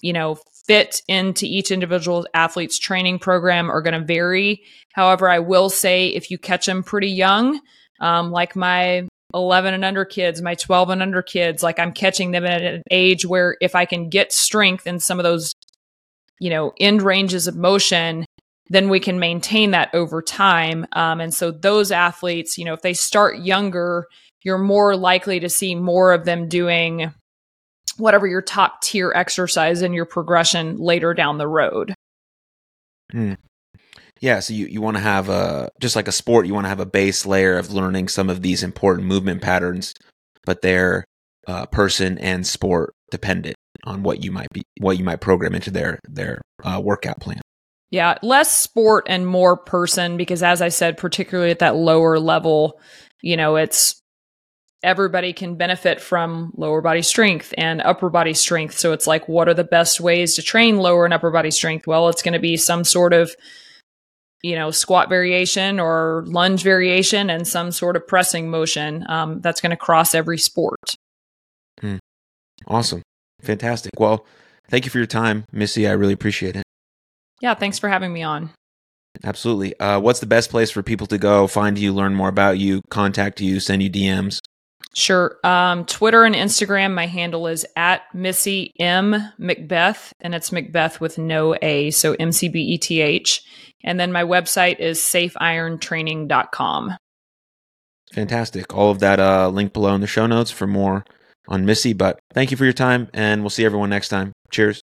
[0.01, 4.64] you know, fit into each individual athlete's training program are going to vary.
[4.93, 7.62] However, I will say if you catch them pretty young,
[8.01, 12.32] um, like my 11 and under kids, my 12 and under kids, like I'm catching
[12.32, 15.53] them at an age where if I can get strength in some of those,
[16.39, 18.26] you know, end ranges of motion,
[18.70, 20.88] then we can maintain that over time.
[20.93, 24.07] Um, and so those athletes, you know, if they start younger,
[24.41, 27.14] you're more likely to see more of them doing
[27.99, 31.93] whatever your top tier exercise and your progression later down the road.
[33.13, 33.37] Mm.
[34.21, 36.69] Yeah, so you, you want to have a just like a sport, you want to
[36.69, 39.93] have a base layer of learning some of these important movement patterns,
[40.45, 41.05] but they're
[41.47, 45.71] uh, person and sport dependent on what you might be what you might program into
[45.71, 47.39] their their uh, workout plan.
[47.91, 52.79] Yeah, less sport and more person because as I said, particularly at that lower level,
[53.21, 53.99] you know, it's
[54.84, 58.77] everybody can benefit from lower body strength and upper body strength.
[58.77, 61.86] So it's like what are the best ways to train lower and upper body strength?
[61.86, 63.32] Well, it's going to be some sort of
[64.41, 69.59] you know, squat variation or lunge variation and some sort of pressing motion um, that's
[69.59, 70.95] going to cross every sport.
[71.82, 71.97] Hmm.
[72.67, 73.01] Awesome.
[73.41, 73.91] Fantastic.
[73.97, 74.25] Well,
[74.69, 75.88] thank you for your time, Missy.
[75.88, 76.63] I really appreciate it.
[77.41, 78.51] Yeah, thanks for having me on.
[79.23, 79.77] Absolutely.
[79.80, 82.82] Uh, what's the best place for people to go find you, learn more about you,
[82.89, 84.39] contact you, send you DMs?
[84.95, 85.38] Sure.
[85.43, 91.17] Um, Twitter and Instagram, my handle is at Missy M McBeth, and it's McBeth with
[91.17, 93.43] no A, so M C B E T H.
[93.84, 96.97] And then my website is safeirontraining.com.
[98.11, 98.75] Fantastic.
[98.75, 101.05] All of that uh, link below in the show notes for more
[101.47, 101.93] on Missy.
[101.93, 104.34] But thank you for your time, and we'll see everyone next time.
[104.51, 104.82] Cheers.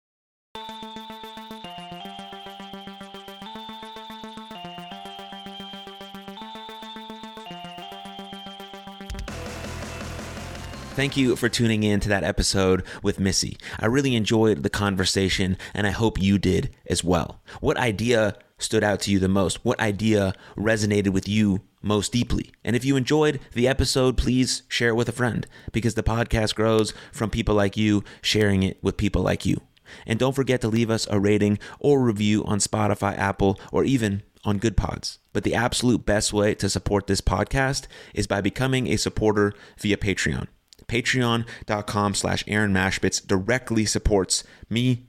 [10.99, 13.57] Thank you for tuning in to that episode with Missy.
[13.79, 17.41] I really enjoyed the conversation, and I hope you did as well.
[17.61, 19.65] What idea stood out to you the most?
[19.65, 22.51] What idea resonated with you most deeply?
[22.65, 26.57] And if you enjoyed the episode, please share it with a friend because the podcast
[26.57, 29.61] grows from people like you sharing it with people like you.
[30.05, 34.25] And don't forget to leave us a rating or review on Spotify, Apple, or even
[34.45, 35.19] on Goodpods.
[35.33, 39.97] But the absolute best way to support this podcast is by becoming a supporter via
[39.97, 40.49] Patreon
[40.89, 45.07] patreon.com slash Aaron Machbitz directly supports me,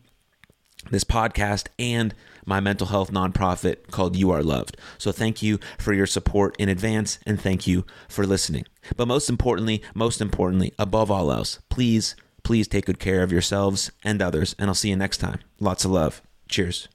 [0.91, 2.13] this podcast, and
[2.45, 4.75] my mental health nonprofit called You Are Loved.
[4.97, 8.65] So thank you for your support in advance and thank you for listening.
[8.97, 13.91] But most importantly, most importantly, above all else, please, please take good care of yourselves
[14.03, 14.55] and others.
[14.59, 15.39] And I'll see you next time.
[15.59, 16.21] Lots of love.
[16.49, 16.89] Cheers.